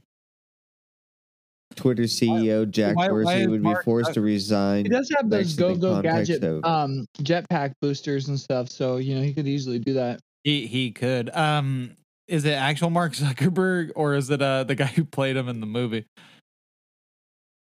[1.76, 4.84] Twitter CEO Jack why- why Dorsey is would be forced Zuck- to resign.
[4.84, 8.68] he does have those to go-go gadget of- um jetpack boosters and stuff.
[8.70, 10.20] So you know he could easily do that.
[10.44, 11.30] He he could.
[11.34, 11.96] Um,
[12.28, 15.60] is it actual Mark Zuckerberg or is it uh the guy who played him in
[15.60, 16.06] the movie?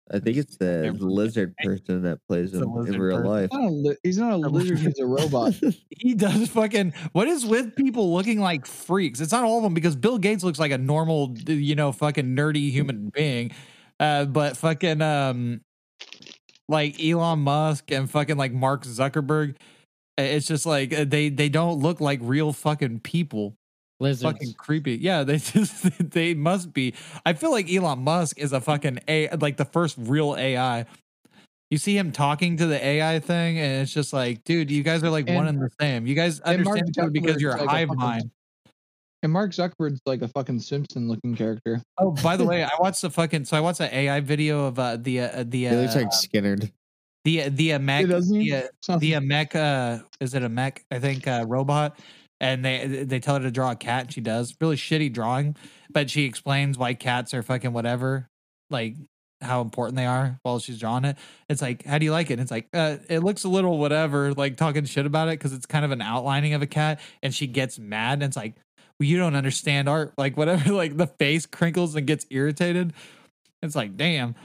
[0.09, 3.25] I think it's the lizard person that plays him in real person.
[3.29, 3.49] life.
[3.51, 4.79] Not a li- he's not a lizard.
[4.79, 5.53] He's a robot.
[5.89, 6.93] He does fucking.
[7.11, 9.19] What is with people looking like freaks?
[9.19, 12.23] It's not all of them because Bill Gates looks like a normal, you know, fucking
[12.37, 13.51] nerdy human being.
[13.99, 15.61] Uh, but fucking um,
[16.69, 19.55] like Elon Musk and fucking like Mark Zuckerberg,
[20.17, 23.55] it's just like uh, they they don't look like real fucking people.
[23.99, 24.31] Lizards.
[24.31, 24.95] Fucking creepy.
[24.97, 26.93] Yeah, they just they must be.
[27.25, 30.85] I feel like Elon Musk is a fucking a like the first real AI.
[31.71, 35.03] You see him talking to the AI thing, and it's just like, dude, you guys
[35.03, 36.07] are like one And- and the same.
[36.07, 38.31] You guys understand each other because you're a like hive fucking- mind.
[39.24, 41.82] And Mark Zuckerberg's like a fucking Simpson-looking character.
[41.97, 43.45] Oh, by the way, I watched the fucking.
[43.45, 46.13] So I watched an AI video of uh, the uh, the He looks uh, like
[46.13, 46.57] Skinner.
[47.26, 48.53] the the uh, mech doesn't the,
[48.89, 51.99] uh, the uh, mech uh is it a mech i think uh robot
[52.39, 55.55] and they they tell her to draw a cat and she does really shitty drawing
[55.91, 58.30] but she explains why cats are fucking whatever
[58.70, 58.95] like
[59.41, 61.18] how important they are while she's drawing it
[61.49, 63.78] it's like how do you like it and it's like uh it looks a little
[63.78, 66.99] whatever like talking shit about it because it's kind of an outlining of a cat
[67.22, 68.55] and she gets mad and it's like
[68.99, 70.13] well you don't understand art.
[70.17, 72.93] Like whatever like the face crinkles and gets irritated.
[73.61, 74.35] It's like damn.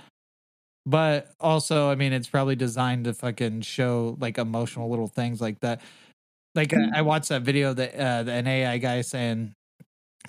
[0.85, 5.61] But also i mean it's probably designed to fucking show like emotional little things like
[5.61, 5.81] that.
[6.55, 9.55] Like I, I watched that video that uh the, an ai guy saying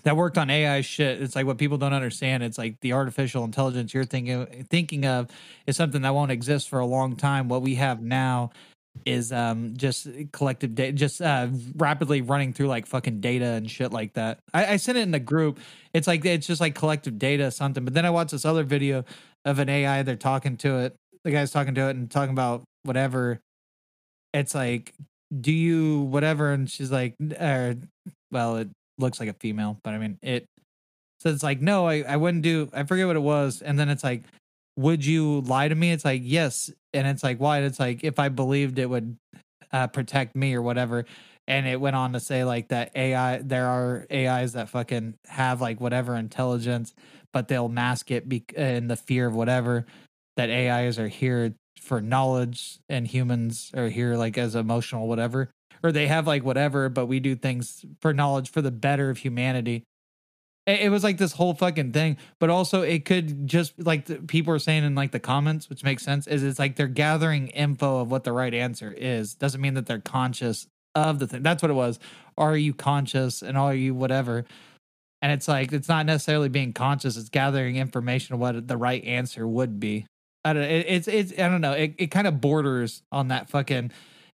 [0.03, 1.21] that worked on ai shit.
[1.21, 2.43] It's like what people don't understand.
[2.43, 5.29] It's like the artificial intelligence you're thinking thinking of
[5.67, 7.47] is something that won't exist for a long time.
[7.49, 8.51] What we have now
[9.05, 13.91] is um just collective data just uh rapidly running through like fucking data and shit
[13.91, 14.39] like that.
[14.53, 15.59] I, I sent it in the group.
[15.93, 17.83] It's like it's just like collective data something.
[17.83, 19.03] But then i watched this other video
[19.45, 22.63] of an ai they're talking to it the guy's talking to it and talking about
[22.83, 23.39] whatever.
[24.33, 24.93] It's like
[25.37, 26.51] do you whatever?
[26.51, 27.75] And she's like er,
[28.31, 28.69] well it
[28.99, 30.45] looks like a female but i mean it
[31.19, 33.61] so it's like no I, I wouldn't do i forget what it was.
[33.61, 34.23] And then it's like
[34.75, 35.91] would you lie to me?
[35.91, 39.17] It's like yes and it's like why it's like if i believed it would
[39.71, 41.05] uh, protect me or whatever
[41.47, 45.61] and it went on to say like that ai there are ais that fucking have
[45.61, 46.93] like whatever intelligence
[47.31, 49.85] but they'll mask it be- in the fear of whatever
[50.37, 55.49] that ais are here for knowledge and humans are here like as emotional whatever
[55.83, 59.17] or they have like whatever but we do things for knowledge for the better of
[59.17, 59.83] humanity
[60.65, 64.53] it, was like this whole fucking thing but also it could just like the, people
[64.53, 67.99] are saying in like the comments which makes sense is it's like they're gathering info
[67.99, 69.35] of what the right answer is.
[69.35, 71.43] Doesn't mean that they're conscious of the thing.
[71.43, 71.99] That's what it was.
[72.37, 74.45] Are you conscious and are you whatever?
[75.21, 79.03] And it's like it's not necessarily being conscious it's gathering information of what the right
[79.03, 80.05] answer would be.
[80.45, 83.49] I don't it, it's it's I don't know it, it kind of borders on that
[83.49, 83.91] fucking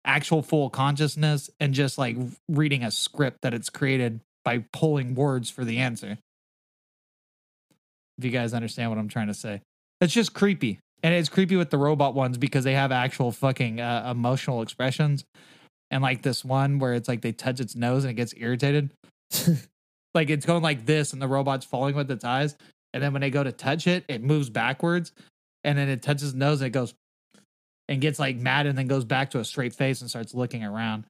[0.05, 2.16] actual full consciousness and just like
[2.49, 6.18] reading a script that it's created by pulling words for the answer.
[8.16, 9.61] If you guys understand what I'm trying to say,
[10.01, 13.80] it's just creepy, and it's creepy with the robot ones because they have actual fucking
[13.80, 15.24] uh, emotional expressions,
[15.90, 18.92] and like this one where it's like they touch its nose and it gets irritated,
[20.14, 22.57] like it's going like this, and the robot's falling with its eyes,
[22.94, 25.11] and then when they go to touch it, it moves backwards,
[25.64, 26.94] and then it touches the nose and it goes
[27.88, 30.62] and gets like mad and then goes back to a straight face and starts looking
[30.62, 31.05] around.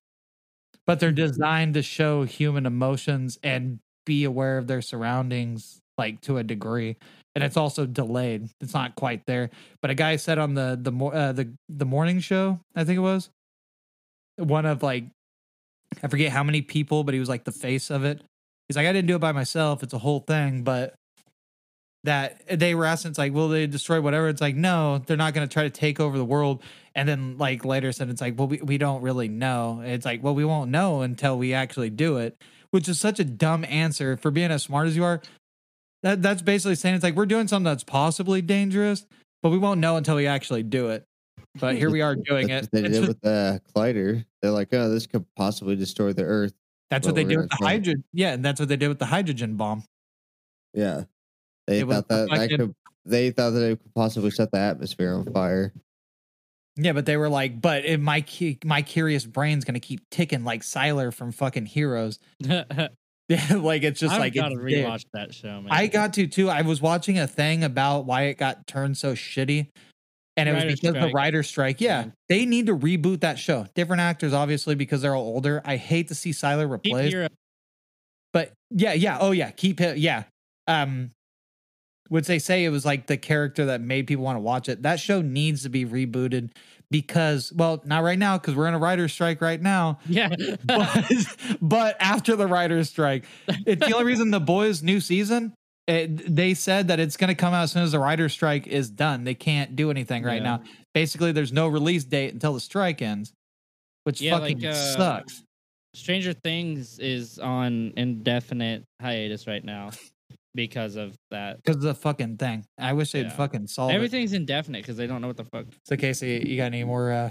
[0.86, 6.38] But they're designed to show human emotions and be aware of their surroundings like to
[6.38, 6.96] a degree.
[7.34, 8.48] And it's also delayed.
[8.60, 9.50] It's not quite there.
[9.82, 13.00] But a guy said on the the uh, the the morning show, I think it
[13.00, 13.30] was,
[14.36, 15.04] one of like
[16.02, 18.22] I forget how many people, but he was like the face of it.
[18.68, 19.82] He's like, I didn't do it by myself.
[19.82, 20.94] It's a whole thing, but
[22.06, 24.28] that they were asking, it's like, will they destroy whatever?
[24.28, 26.62] It's like, no, they're not going to try to take over the world.
[26.94, 29.82] And then like later said, it's like, well, we, we don't really know.
[29.84, 32.40] It's like, well, we won't know until we actually do it,
[32.70, 35.20] which is such a dumb answer for being as smart as you are.
[36.02, 39.04] That that's basically saying it's like we're doing something that's possibly dangerous,
[39.42, 41.04] but we won't know until we actually do it.
[41.58, 42.68] But here we are doing it.
[42.70, 44.24] They did with the collider.
[44.40, 46.52] They're like, oh, this could possibly destroy the Earth.
[46.90, 48.04] That's what they did with the hydrogen.
[48.12, 49.82] Yeah, and that's what they did with the hydrogen bomb.
[50.72, 51.04] Yeah,
[51.66, 52.74] they It thought that, that could.
[53.04, 55.72] They thought that it could possibly set the atmosphere on fire.
[56.76, 58.24] Yeah, but they were like, but if my
[58.64, 62.18] my curious brain's gonna keep ticking like Sylar from fucking Heroes.
[63.28, 64.18] Yeah, like it's just like.
[64.18, 64.86] I've like got to it's there.
[64.86, 65.66] rewatch that show, man.
[65.70, 66.48] I got to too.
[66.48, 69.66] I was watching a thing about why it got turned so shitty.
[70.36, 71.14] And it was Writer because the strike.
[71.14, 71.80] writer strike.
[71.80, 72.04] Yeah.
[72.04, 72.10] Yeah.
[72.28, 73.66] They need to reboot that show.
[73.74, 75.62] Different actors, obviously, because they're all older.
[75.64, 77.32] I hate to see Sylar replaced.
[78.32, 79.18] But yeah, yeah.
[79.20, 79.50] Oh yeah.
[79.50, 79.96] Keep it.
[79.98, 80.24] Yeah.
[80.68, 81.10] Um,
[82.10, 84.82] would they say it was like the character that made people want to watch it?
[84.82, 86.50] That show needs to be rebooted
[86.90, 89.98] because, well, not right now because we're in a writer's strike right now.
[90.08, 90.28] Yeah.
[90.66, 93.24] But, but after the writer's strike,
[93.66, 95.52] it's the only reason the boys' new season.
[95.86, 98.66] It, they said that it's going to come out as soon as the writer's strike
[98.66, 99.22] is done.
[99.24, 100.56] They can't do anything right Yeah.
[100.56, 100.62] now.
[100.94, 103.32] Basically, there's no release date until the strike ends,
[104.04, 105.42] which Yeah, fucking like, uh, sucks.
[105.94, 109.90] Stranger Things is on indefinite hiatus right now
[110.54, 111.58] because of that.
[111.62, 112.64] Because of the fucking thing.
[112.78, 113.28] I wish they'd Yeah.
[113.30, 113.94] fucking solve it.
[113.94, 115.66] Everything's indefinite because they don't know what the fuck.
[115.84, 117.30] So Casey, you got any more uh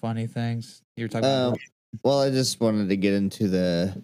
[0.00, 1.58] funny things you're talking Um, about?
[2.02, 4.02] well, I just wanted to get into the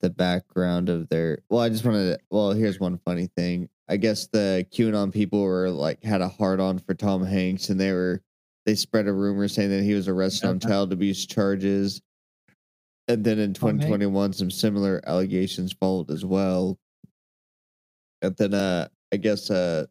[0.00, 1.38] the background of their.
[1.48, 2.12] Well, I just wanted.
[2.14, 3.68] To, well, here's one funny thing.
[3.88, 7.80] I guess the QAnon people were like had a hard on for Tom Hanks, and
[7.80, 8.20] they were
[8.66, 12.02] they spread a rumor saying that he was arrested on child abuse charges.
[13.08, 13.84] And then in Tom Hanks.
[13.84, 16.78] 2021, some similar allegations followed as well.
[18.22, 19.86] And then, uh, I guess, uh,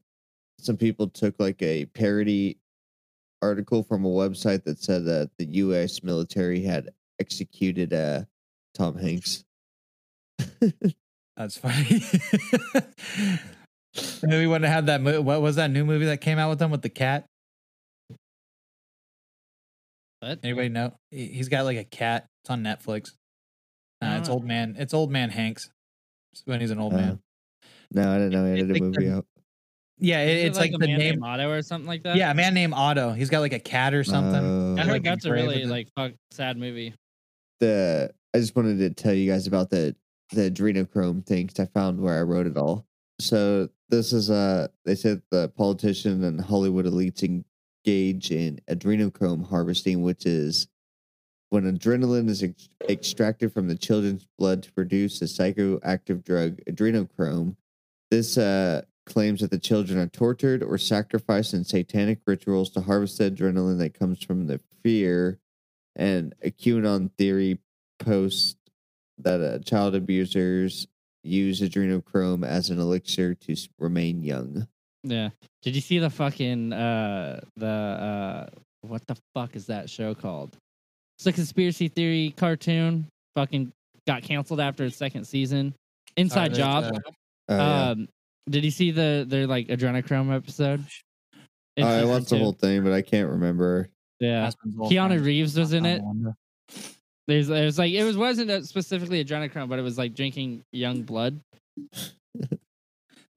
[0.59, 2.57] some people took like a parody
[3.41, 6.03] article from a website that said that the U.S.
[6.03, 6.89] military had
[7.20, 8.24] executed uh,
[8.74, 9.43] Tom Hanks.
[11.38, 12.01] That's funny.
[12.74, 15.01] and then we wouldn't have that.
[15.01, 17.26] Mo- what was that new movie that came out with them with the cat?
[20.26, 20.39] What?
[20.43, 20.91] Anybody know?
[21.11, 22.28] He- He's got like a cat.
[22.41, 23.09] It's on Netflix.
[24.01, 24.32] Uh, it's Ah.
[24.34, 24.76] old man.
[24.78, 25.69] It's old man Hanks.
[26.34, 27.19] It's when he's an old Uh, man.
[27.91, 29.28] No, I didn't know he It's had a movie the- out.
[29.99, 31.11] Yeah, it, Is it it's like, a the man name.
[31.11, 32.17] named Otto or something like that.
[32.17, 33.13] Yeah, a man named Otto.
[33.13, 34.34] He's got like a cat or something.
[34.78, 36.93] Uh, I heard like that's a really like fuck sad movie.
[37.59, 39.95] the I just wanted to tell you guys about the
[40.32, 42.86] the adrenochrome thing 'cause I found where I wrote it all.
[43.21, 47.23] So this is uh they said the politician and Hollywood elites
[47.86, 50.67] engage in adrenochrome harvesting, which is
[51.49, 57.55] when adrenaline is ex- extracted from the children's blood to produce a psychoactive drug, adrenochrome.
[58.11, 63.17] This uh, claims that the children are tortured or sacrificed in satanic rituals to harvest
[63.17, 65.39] the adrenaline that comes from the fear
[65.95, 67.59] and a QAnon theory
[67.99, 68.57] post
[69.17, 70.88] that uh, child abusers
[71.23, 74.67] use adrenochrome as an elixir to remain young.
[75.06, 75.30] Yeah.
[75.62, 78.49] Did you see the fucking uh the uh
[78.82, 80.58] what the fuck is that show called?
[81.18, 83.08] It's a conspiracy theory cartoon.
[83.36, 83.72] Fucking
[84.08, 85.74] got canceled after its second season.
[86.18, 86.84] Inside that's, Job.
[86.86, 86.99] uh,
[87.49, 87.89] yeah.
[87.89, 88.08] um
[88.49, 90.84] did you see the their like adrenochrome episode?
[91.78, 93.89] In I season watched the whole thing, but I can't remember.
[94.20, 94.45] Yeah.
[94.47, 95.26] Aspen's Keanu friend.
[95.26, 96.01] Reeves was in it.
[96.01, 96.36] Wanda.
[97.28, 100.64] There's it was like it was wasn't uh, specifically adrenochrome, but it was like drinking
[100.72, 101.39] young blood.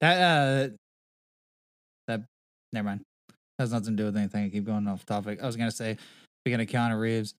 [0.01, 0.73] That uh that
[2.73, 3.01] never mind.
[3.57, 4.45] Has nothing to do with anything.
[4.45, 5.41] I keep going off topic.
[5.41, 5.97] I was gonna say,
[6.43, 7.35] speaking of Keanu Reeves,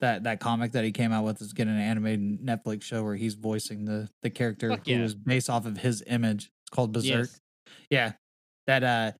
[0.00, 3.14] that that comic that he came out with is getting an animated Netflix show where
[3.14, 5.02] he's voicing the the character Fuck who yeah.
[5.02, 6.50] is based off of his image.
[6.64, 7.28] It's called Berserk.
[7.28, 7.40] Yes.
[7.88, 8.12] Yeah.
[8.66, 9.12] That uh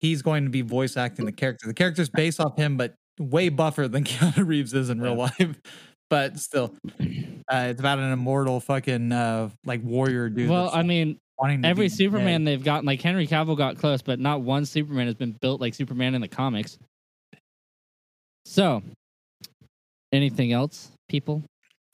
[0.00, 1.66] he's going to be voice acting the character.
[1.66, 5.60] The character's based off him, but way buffer than Keanu Reeves is in real life.
[6.10, 10.50] But still, uh, it's about an immortal fucking uh, like warrior dude.
[10.50, 11.96] well, I mean, wanting to every be dead.
[11.98, 15.60] Superman they've gotten like Henry Cavill got close, but not one Superman has been built
[15.60, 16.78] like Superman in the comics.
[18.46, 18.82] So,
[20.12, 21.42] anything else, people?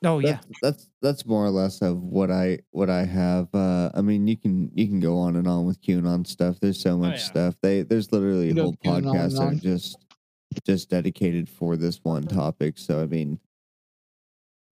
[0.05, 3.49] Oh yeah, That's, that's that's more or less of what I what I have.
[3.53, 6.59] Uh, I mean, you can you can go on and on with QAnon stuff.
[6.61, 7.19] There's so much Oh, yeah.
[7.19, 7.55] stuff.
[7.61, 9.99] They there's literally You go whole QAnon podcasts that are just
[10.65, 12.79] just dedicated for this one topic.
[12.79, 13.39] So I mean,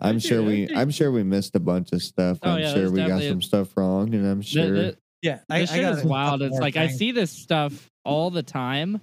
[0.01, 2.39] I'm sure we I'm sure we missed a bunch of stuff.
[2.43, 4.71] Oh, I'm yeah, sure we got definitely a- some stuff wrong, and I'm sure.
[4.71, 5.41] the- yeah.
[5.49, 6.43] this shit got is wild.
[6.43, 9.01] It's more like I see this stuff all the time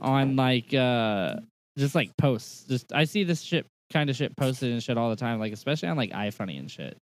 [0.00, 1.36] on like uh
[1.76, 2.64] just like posts.
[2.68, 5.52] Just I see this shit kind of shit posted and shit all the time, like
[5.52, 6.96] especially on like iFunny and shit.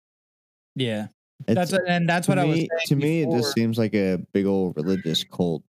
[0.75, 1.07] Yeah,
[1.47, 3.53] It's- that's what, and that's to what I was me, saying to me, it just
[3.53, 5.63] seems like a big old religious cult.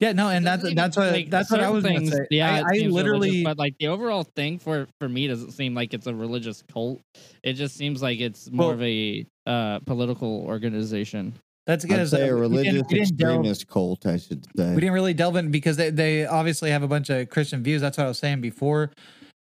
[0.00, 2.26] Yeah no, and that's that's what like, that's what I certain was gonna things, say.
[2.30, 5.94] Yeah, I, I literally but like the overall thing for for me doesn't seem like
[5.94, 7.00] it's a religious cult.
[7.42, 11.34] It just seems like it's more Well- of a uh, political organization.
[11.66, 14.70] that's I'd say a we didn't- religious we didn't delve- extremist cult, I should say.
[14.74, 17.80] we didn't really delve in because they, they obviously have a bunch of Christian views.
[17.80, 18.90] That's what I was saying before.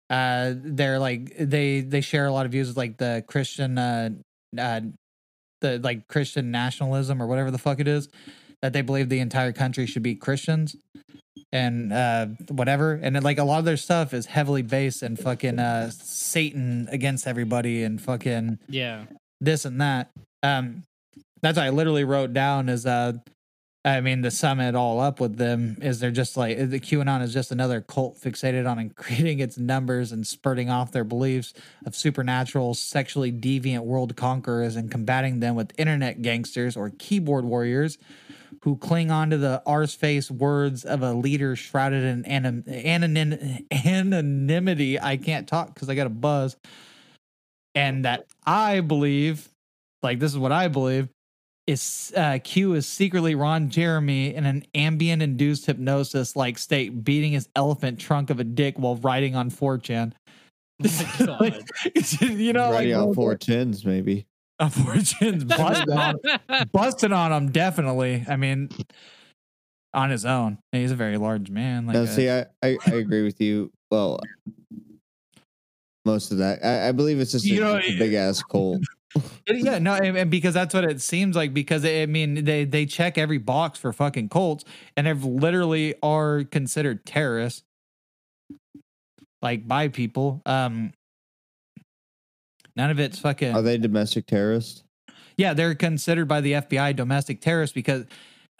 [0.09, 4.09] Uh, they're like they they share a lot of views with like the Christian uh,
[4.57, 4.81] uh
[5.61, 8.07] the like Christian nationalism or whatever the fuck it is
[8.61, 10.75] that they believe the entire country should be Christians
[11.51, 12.93] and uh whatever.
[12.93, 16.87] And then, like a lot of their stuff is heavily based in fucking uh Satan
[16.91, 19.05] against everybody and fucking Yeah,
[19.41, 20.09] this and that.
[20.43, 20.83] Um,
[21.41, 23.13] that's what I literally wrote down is uh,
[23.85, 27.21] I mean, to sum it all up with them is they're just like the QAnon
[27.21, 31.53] is just another cult fixated on increasing its numbers and spurting off their beliefs
[31.85, 37.99] of supernatural, sexually deviant world conquerors and combating them with internet gangsters or keyboard warriors
[38.63, 43.65] who cling on to the arse face words of a leader shrouded in anon- anonym-
[43.85, 44.99] anonymity.
[44.99, 46.55] I can't talk because I got a buzz.
[47.73, 49.49] And that I believe,
[50.01, 51.09] like this is what I believe,
[51.67, 57.31] is uh, Q is secretly Ron Jeremy in an Ambien induced hypnosis like state, beating
[57.33, 60.13] his elephant trunk of a dick while riding on 4chan.
[61.21, 61.61] Oh Like,
[62.21, 64.27] you know, riding like on four tens, maybe.
[64.59, 66.15] on 4chan's busting on,
[66.71, 68.23] busting on him, definitely.
[68.27, 68.69] I mean,
[69.93, 70.59] on his own.
[70.71, 71.87] He's a very large man.
[71.87, 73.71] Like now, uh, see, I, I, I agree with you.
[73.91, 74.19] Well,
[76.05, 76.63] most of that.
[76.63, 78.81] I, I believe it's just You a, know, big ass cult.
[79.47, 81.53] yeah, no, and, and because that's what it seems like.
[81.53, 86.43] Because I mean, they they check every box for fucking cults, and they literally are
[86.43, 87.63] considered terrorists,
[89.41, 90.41] like by people.
[90.45, 90.93] Um,
[92.75, 93.53] none of it's fucking.
[93.55, 94.83] Are they domestic terrorists?
[95.37, 98.05] Yeah, they're considered by the FBI domestic terrorists because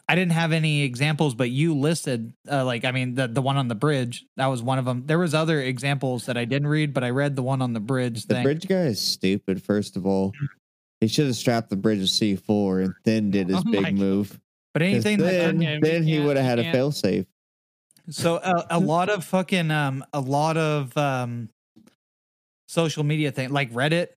[0.08, 3.58] I didn't have any examples, but you listed uh, like I mean the the one
[3.58, 5.04] on the bridge that was one of them.
[5.06, 7.80] There was other examples that I didn't read, but I read the one on the
[7.80, 8.26] bridge.
[8.28, 8.44] The thing.
[8.44, 9.64] bridge guy is stupid.
[9.64, 10.34] First of all,
[11.02, 13.98] he should have strapped the bridge to C four and then did his Oh big
[13.98, 14.40] move.
[14.74, 17.26] But anything that then, Okay, then he would have had a can't- fail safe.
[18.10, 21.50] So a, a lot of fucking um a lot of um
[22.68, 24.08] social media thing like Reddit.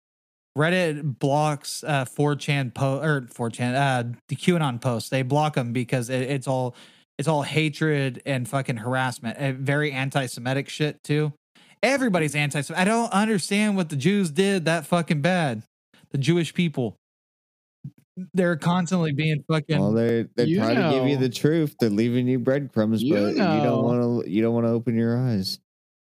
[0.56, 5.08] Reddit blocks uh 4chan po or 4chan uh the QAnon posts.
[5.08, 6.74] They block them because it, it's all
[7.18, 9.36] it's all hatred and fucking harassment.
[9.38, 11.32] And very anti-Semitic shit too.
[11.82, 12.80] Everybody's anti Semitic.
[12.80, 15.62] I don't understand what the Jews did that fucking bad.
[16.10, 16.96] The Jewish people.
[18.34, 21.76] They're constantly being fucking Well, they're they're You trying to give you the truth.
[21.78, 24.30] They're leaving you breadcrumbs, You but you don't want to.
[24.30, 25.60] You don't want to open your eyes.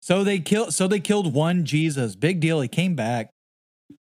[0.03, 0.73] So they killed.
[0.73, 2.17] So they killed one Jesus.
[2.17, 2.59] Big deal.
[2.59, 3.29] He came back.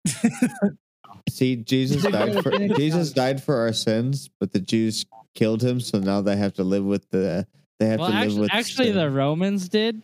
[1.30, 5.06] See, Jesus died for Jesus died for our sins, but the Jews
[5.36, 7.46] killed him, so now they have to live with the.
[7.78, 8.52] They have well, to live actually, with.
[8.52, 9.08] actually the.
[9.08, 10.02] Romans did.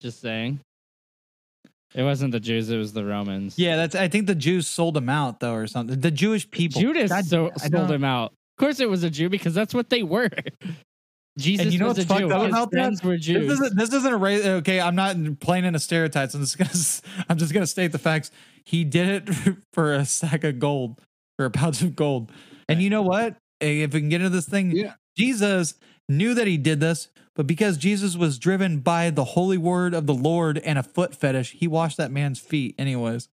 [0.00, 0.60] Just saying.
[1.94, 3.58] It wasn't the Jews; it was the Romans.
[3.58, 3.94] Yeah, that's.
[3.94, 6.00] I think the Jews sold him out though, or something.
[6.00, 6.80] The Jewish people.
[6.80, 8.32] Judas God- so, I sold him out.
[8.32, 10.30] Of course, it was a Jew because that's what they were.
[11.38, 12.30] Jesus you know was what's a fucked Jew.
[12.32, 13.04] up His about that?
[13.04, 13.50] were This Jews.
[13.52, 13.76] isn't.
[13.76, 14.44] This isn't a race.
[14.44, 16.34] Okay, I'm not playing in a stereotypes.
[16.34, 16.70] I'm just gonna.
[16.70, 18.30] s- I'm just gonna state the facts.
[18.64, 19.34] He did it
[19.72, 21.00] for a sack of gold,
[21.38, 22.30] for a pouch of gold.
[22.68, 23.36] And you know what?
[23.60, 24.94] If we can get into this thing, Yeah.
[25.16, 25.74] Jesus
[26.08, 30.06] knew that he did this, but because Jesus was driven by the holy word of
[30.06, 33.28] the Lord and a foot fetish, he washed that man's feet, anyways.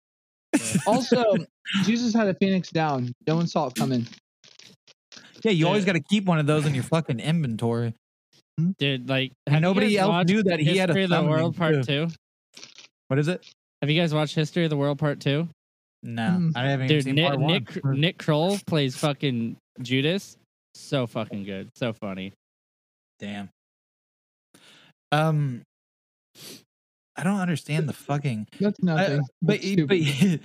[0.87, 1.25] Also,
[1.85, 3.13] Jesus had a phoenix down.
[3.27, 4.07] No one saw it coming.
[5.45, 7.95] Yeah, you always got to keep one of those in your fucking inventory.
[8.79, 11.11] Dude, like And have you nobody guys else knew that he had a History of
[11.11, 12.07] the World Part too.
[12.07, 12.09] Two.
[13.09, 13.45] What is it?
[13.81, 15.49] Have you guys watched History of the World Part Two?
[16.05, 16.53] No, Mm.
[16.57, 17.53] I haven't even Dude, seen Nick part one.
[17.53, 20.37] Nick Nick Kroll plays fucking Judas.
[20.75, 21.71] So fucking good.
[21.77, 22.33] So funny.
[23.19, 23.49] Damn.
[25.11, 25.63] Um,
[27.17, 28.47] I don't understand the fucking.
[28.61, 29.23] That's I- nothing.
[29.43, 29.99] but That's but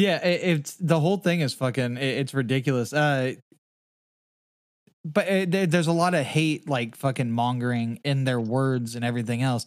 [0.00, 1.96] yeah, it, it's the whole thing is fucking.
[1.96, 2.92] It, it's ridiculous.
[2.92, 3.34] Uh,
[5.12, 9.42] but it, there's a lot of hate, like fucking mongering in their words and everything
[9.42, 9.66] else.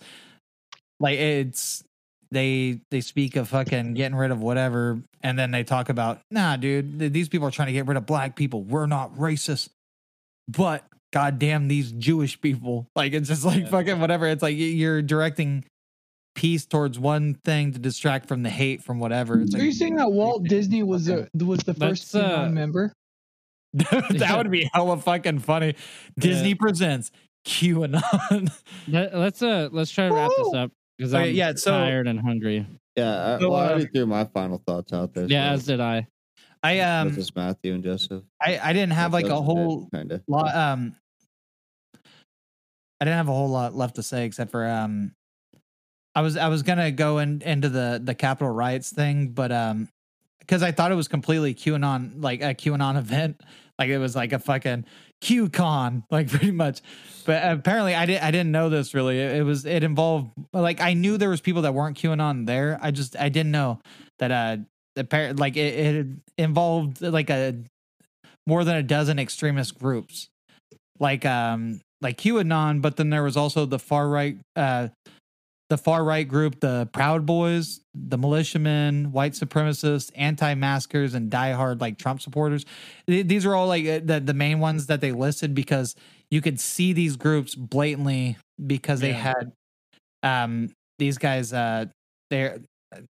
[1.00, 1.84] Like it's
[2.32, 6.58] they they speak of fucking getting rid of whatever, and then they talk about nah,
[6.58, 7.00] dude.
[7.00, 8.62] th- These people are trying to get rid of black people.
[8.64, 9.70] We're not racist,
[10.48, 10.84] but
[11.14, 12.86] goddamn these Jewish people.
[12.96, 13.70] Like it's just like Yeah.
[13.70, 14.28] fucking whatever.
[14.28, 15.64] It's like you're directing
[16.36, 19.42] peace towards one thing to distract from the hate from whatever.
[19.42, 22.94] It's Are you saying that Walt Disney was the was the first uh, member?
[23.74, 25.76] That would be hella fucking funny.
[26.18, 27.12] Disney presents
[27.46, 28.52] QAnon.
[28.88, 32.08] Let, us uh let's try to wrap this up because Okay, I'm yeah, so- tired
[32.08, 32.66] and hungry.
[32.96, 35.26] Yeah, I, So, well, I uh, already threw my final thoughts out there.
[35.26, 36.08] Yeah, so- as did I.
[36.62, 38.24] I um Moses Matthew and Joseph.
[38.42, 40.22] I I didn't have like a whole kind of.
[40.28, 40.96] lot um
[43.00, 45.14] I didn't have a whole lot left to say except for um
[46.16, 49.88] I was I was gonna go in, into the the capital riots thing, but um
[50.50, 53.40] because I thought it was completely QAnon like a QAnon event,
[53.78, 54.86] like it was like a fucking
[55.22, 56.82] QCon, like pretty much.
[57.26, 59.20] But apparently I didn't I didn't know this really.
[59.20, 62.80] It, it was it involved like I knew there was people that weren't QAnon there.
[62.82, 63.80] I just I didn't know
[64.18, 64.58] that uh
[64.96, 66.08] the like it, it
[66.40, 67.56] involved like a
[68.48, 70.30] more than a dozen extremist groups
[71.00, 74.88] like um like QAnon, but then there was also the far right uh
[75.70, 81.98] the far right group, the Proud Boys, the militiamen, white supremacists, anti-maskers, and diehard like
[81.98, 82.66] Trump supporters.
[83.08, 85.96] These are all like uh, the the main ones that they listed because
[86.32, 89.34] you could see these groups blatantly because they Yeah.
[89.36, 89.52] had
[90.24, 91.86] um these guys uh
[92.30, 92.60] they're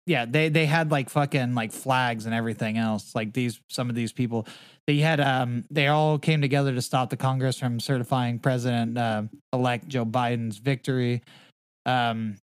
[0.06, 3.95] yeah they they had like fucking like flags and everything else like these some of
[3.95, 4.45] these people
[4.86, 9.23] they had um they all came together to stop the congress from certifying president uh,
[9.53, 11.22] elect joe biden's victory
[11.86, 12.36] um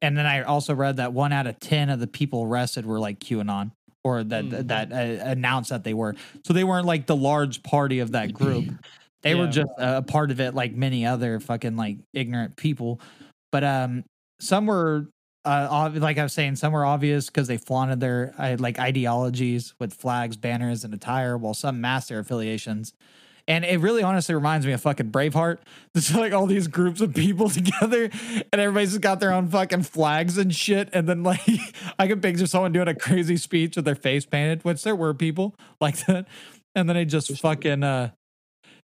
[0.00, 2.98] and then i also read that one out of ten of the people arrested were
[3.00, 3.70] like qanon
[4.04, 4.66] or that Mhm.
[4.68, 6.16] that uh, announced that they were.
[6.44, 8.64] So they weren't like the large party of that group.
[9.22, 13.00] They were just a, a part of it like many other fucking like ignorant people.
[13.52, 14.02] But um
[14.40, 15.06] some were
[15.44, 18.78] uh, ob- like I was saying, some were obvious because they flaunted their uh, like
[18.80, 22.92] ideologies with flags, banners, and attire, while some masked their affiliations.
[23.48, 25.58] And it really honestly reminds me of fucking Braveheart.
[25.94, 28.10] There's like all these groups of people together,
[28.52, 30.88] and everybody's got their own fucking flags and shit.
[30.92, 31.40] And then like
[31.98, 35.14] I can picture someone doing a crazy speech with their face painted, which there were
[35.14, 36.26] people like that.
[36.74, 38.10] And then they just fucking uh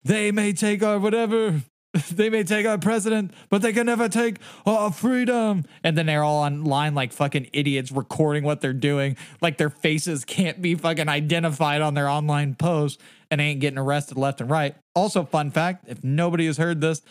[0.04, 1.62] they may take our whatever
[2.12, 5.64] they may take our president, but they can never take our freedom.
[5.84, 9.16] And then they're all online like fucking idiots recording what they're doing.
[9.42, 13.02] Like their faces can't be fucking identified on their online posts
[13.32, 14.76] and ain't getting arrested left and right.
[14.94, 17.02] Also, fun fact if nobody has heard this,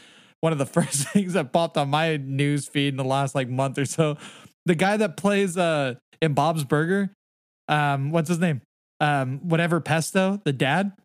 [0.41, 3.49] one of the first things that popped on my news feed in the last like
[3.49, 4.17] month or so,
[4.67, 7.11] the guy that plays uh in Bob's Burger,
[7.69, 8.61] um, what's his name?
[9.01, 10.93] Um, whatever Pesto, the dad.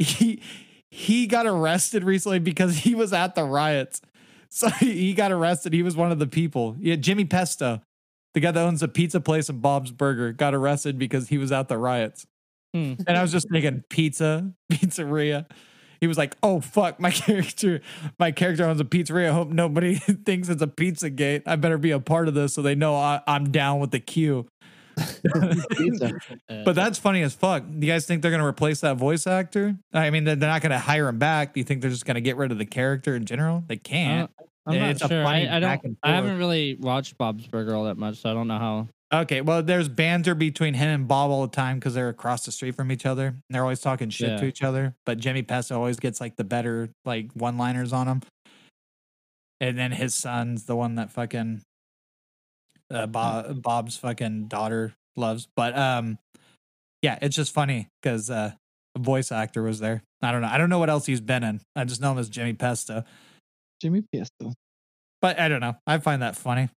[0.00, 0.40] He
[0.90, 4.00] he got arrested recently because he was at the riots.
[4.50, 5.74] So he got arrested.
[5.74, 6.74] He was one of the people.
[6.80, 7.82] Yeah, Jimmy Pesto,
[8.32, 11.52] the guy that owns a pizza place in Bob's Burger, got arrested because he was
[11.52, 12.26] at the riots.
[12.72, 12.94] Hmm.
[13.06, 15.44] And I was just thinking pizza, pizzeria.
[16.00, 17.82] He was like, "Oh fuck, my character,
[18.18, 19.28] my character owns a pizzeria.
[19.28, 21.42] I hope nobody thinks it's a pizza gate.
[21.44, 24.00] I better be a part of this so they know I, I'm down with the
[24.00, 24.46] queue."
[25.76, 26.12] Pizza.
[26.48, 27.62] Uh, But that's funny as fuck.
[27.62, 29.76] Do you guys think they're going to replace that voice actor?
[29.92, 31.54] I mean, they're they're not going to hire him back.
[31.54, 33.64] Do you think they're just going to get rid of the character in general?
[33.66, 34.30] They can't.
[34.66, 35.24] I'm not it's a sure.
[35.26, 35.98] I, I don't.
[36.02, 38.88] I haven't really watched Bob's Burger all that much, so I don't know how.
[39.12, 42.52] Okay, well, there's banter between him and Bob all the time because they're across the
[42.52, 43.28] street from each other.
[43.28, 44.94] And they're always talking shit to each other.
[45.06, 48.22] But Jimmy Pesto always gets like the better like one liners on him.
[49.60, 51.62] And then his son's the one that fucking
[52.90, 55.48] uh, Bob, Bob's fucking daughter loves.
[55.56, 56.18] But um,
[57.02, 58.52] yeah, it's just funny because uh,
[58.94, 60.02] a voice actor was there.
[60.22, 60.48] I don't know.
[60.48, 61.60] I don't know what else he's been in.
[61.76, 63.04] I just know him as Jimmy Pesto.
[63.80, 64.54] Jimmy Pesto.
[65.20, 65.76] But I don't know.
[65.86, 66.68] I find that funny.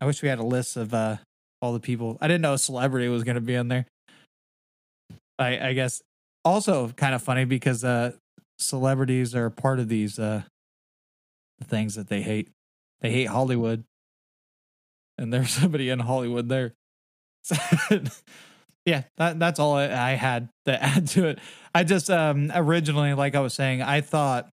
[0.00, 1.16] I wish we had a list of uh
[1.60, 2.18] all the people.
[2.20, 3.86] I didn't know a celebrity was going to be in there.
[5.38, 6.02] I I guess
[6.44, 8.12] also kind of funny because uh
[8.58, 10.42] celebrities are part of these uh
[11.64, 12.48] things that they hate.
[13.00, 13.84] They hate Hollywood.
[15.18, 16.74] And there's somebody in Hollywood there.
[18.86, 21.38] yeah, that that's all I, I had to add to it.
[21.74, 24.48] I just um originally like I was saying, I thought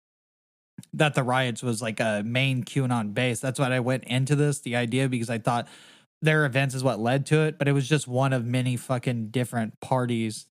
[0.95, 3.41] that the riots was like a main QAnon base.
[3.41, 5.69] That's what I went into this, the idea, because I thought
[6.23, 9.29] their events is what led to it, but it was just one of many fucking
[9.29, 10.47] different parties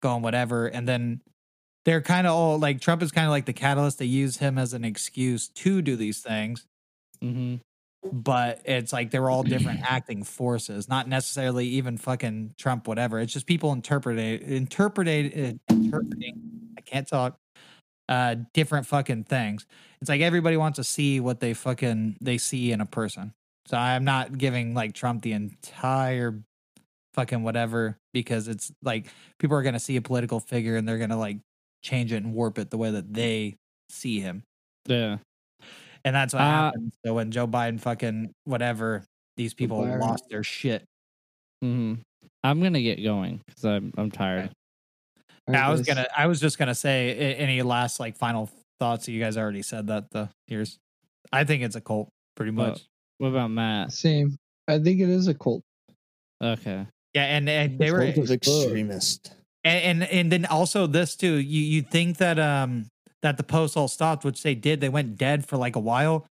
[0.00, 0.66] going whatever.
[0.66, 1.20] And then
[1.84, 3.98] they're kind of all like Trump is kind of like the catalyst.
[3.98, 6.66] They use him as an excuse to do these things,
[7.20, 7.56] hmm
[8.12, 13.18] but it's like they're all different acting forces, not necessarily even fucking Trump, whatever.
[13.20, 16.40] It's just people interpreting, interpreting, interpreting.
[16.78, 17.36] I can't talk
[18.08, 19.66] uh different fucking things.
[20.00, 23.32] It's like everybody wants to see what they fucking they see in a person.
[23.66, 26.42] So I'm not giving like Trump the entire
[27.14, 29.08] fucking whatever because it's like
[29.38, 31.38] people are going to see a political figure and they're going to like
[31.82, 33.56] change it and warp it the way that they
[33.88, 34.42] see him.
[34.86, 35.18] Yeah.
[36.04, 36.92] And that's what Uh, happened.
[37.04, 39.04] So when Joe Biden fucking whatever,
[39.36, 40.00] these people Biden.
[40.00, 40.84] lost their shit.
[41.62, 41.94] hmm
[42.42, 44.50] I'm gonna get going because I'm I'm tired.
[45.46, 49.08] All right, I was gonna, I was just gonna say, any last like final thoughts?
[49.08, 50.10] You guys already said that.
[50.10, 50.78] The here's,
[51.32, 52.86] I think it's a cult, pretty much.
[53.18, 53.92] What about Matt?
[53.92, 54.36] Same.
[54.68, 55.62] I think it is a cult.
[56.42, 56.86] Okay.
[57.14, 59.32] Yeah, and, and they were Cult extremist.
[59.64, 61.34] and, and and then also this too.
[61.34, 62.86] You you think that um
[63.22, 64.80] that the posts all stopped, which they did.
[64.80, 66.26] They went dead for like a while,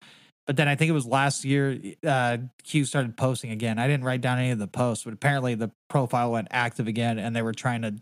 [0.46, 1.78] but then I think it was last year.
[2.06, 3.78] Uh, Q started posting again.
[3.78, 7.18] I didn't write down any of the posts, but apparently the profile went active again,
[7.18, 7.94] and they were trying to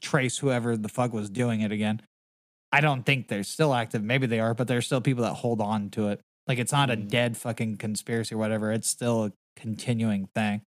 [0.00, 2.00] trace whoever the fuck was doing it again.
[2.72, 4.02] I don't think they're still active.
[4.02, 6.20] Maybe they are, but there's still people that hold on to it.
[6.46, 7.08] Like it's not a Mm.
[7.08, 8.72] dead fucking conspiracy or whatever.
[8.72, 10.62] It's still a continuing thing.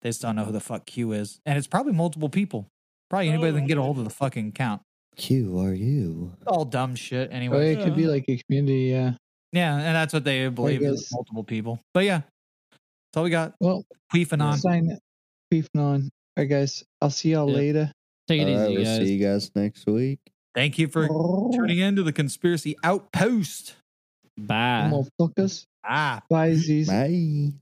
[0.00, 2.68] They just don't know who the fuck Q is, and it's probably multiple people.
[3.10, 4.80] Probably anybody that can get a hold of the fucking account.
[5.16, 6.32] Q are you?
[6.46, 7.72] All dumb shit Well, anyway.
[7.74, 8.84] it could be like a community.
[8.90, 9.12] Yeah.
[9.52, 11.78] Yeah, and that's what they believe is multiple people.
[11.92, 12.22] But yeah,
[12.70, 13.54] that's all we got.
[13.60, 14.56] Well, Queefing on.
[14.58, 14.96] sign
[15.50, 16.02] beefing on.
[16.04, 16.08] All
[16.38, 16.82] right, guys.
[17.02, 17.56] I'll see y'all Yeah.
[17.56, 17.92] later.
[18.28, 18.96] Take it All right, easy, we'll guys.
[19.06, 20.20] see you guys next week.
[20.54, 21.06] Thank you for
[21.52, 23.74] tuning in to the Conspiracy Outpost.
[24.38, 24.90] Bye.
[24.90, 25.64] Motherfuckers.
[25.84, 26.22] Ah.
[26.30, 26.88] Bye, Z's.
[26.88, 27.52] Bye.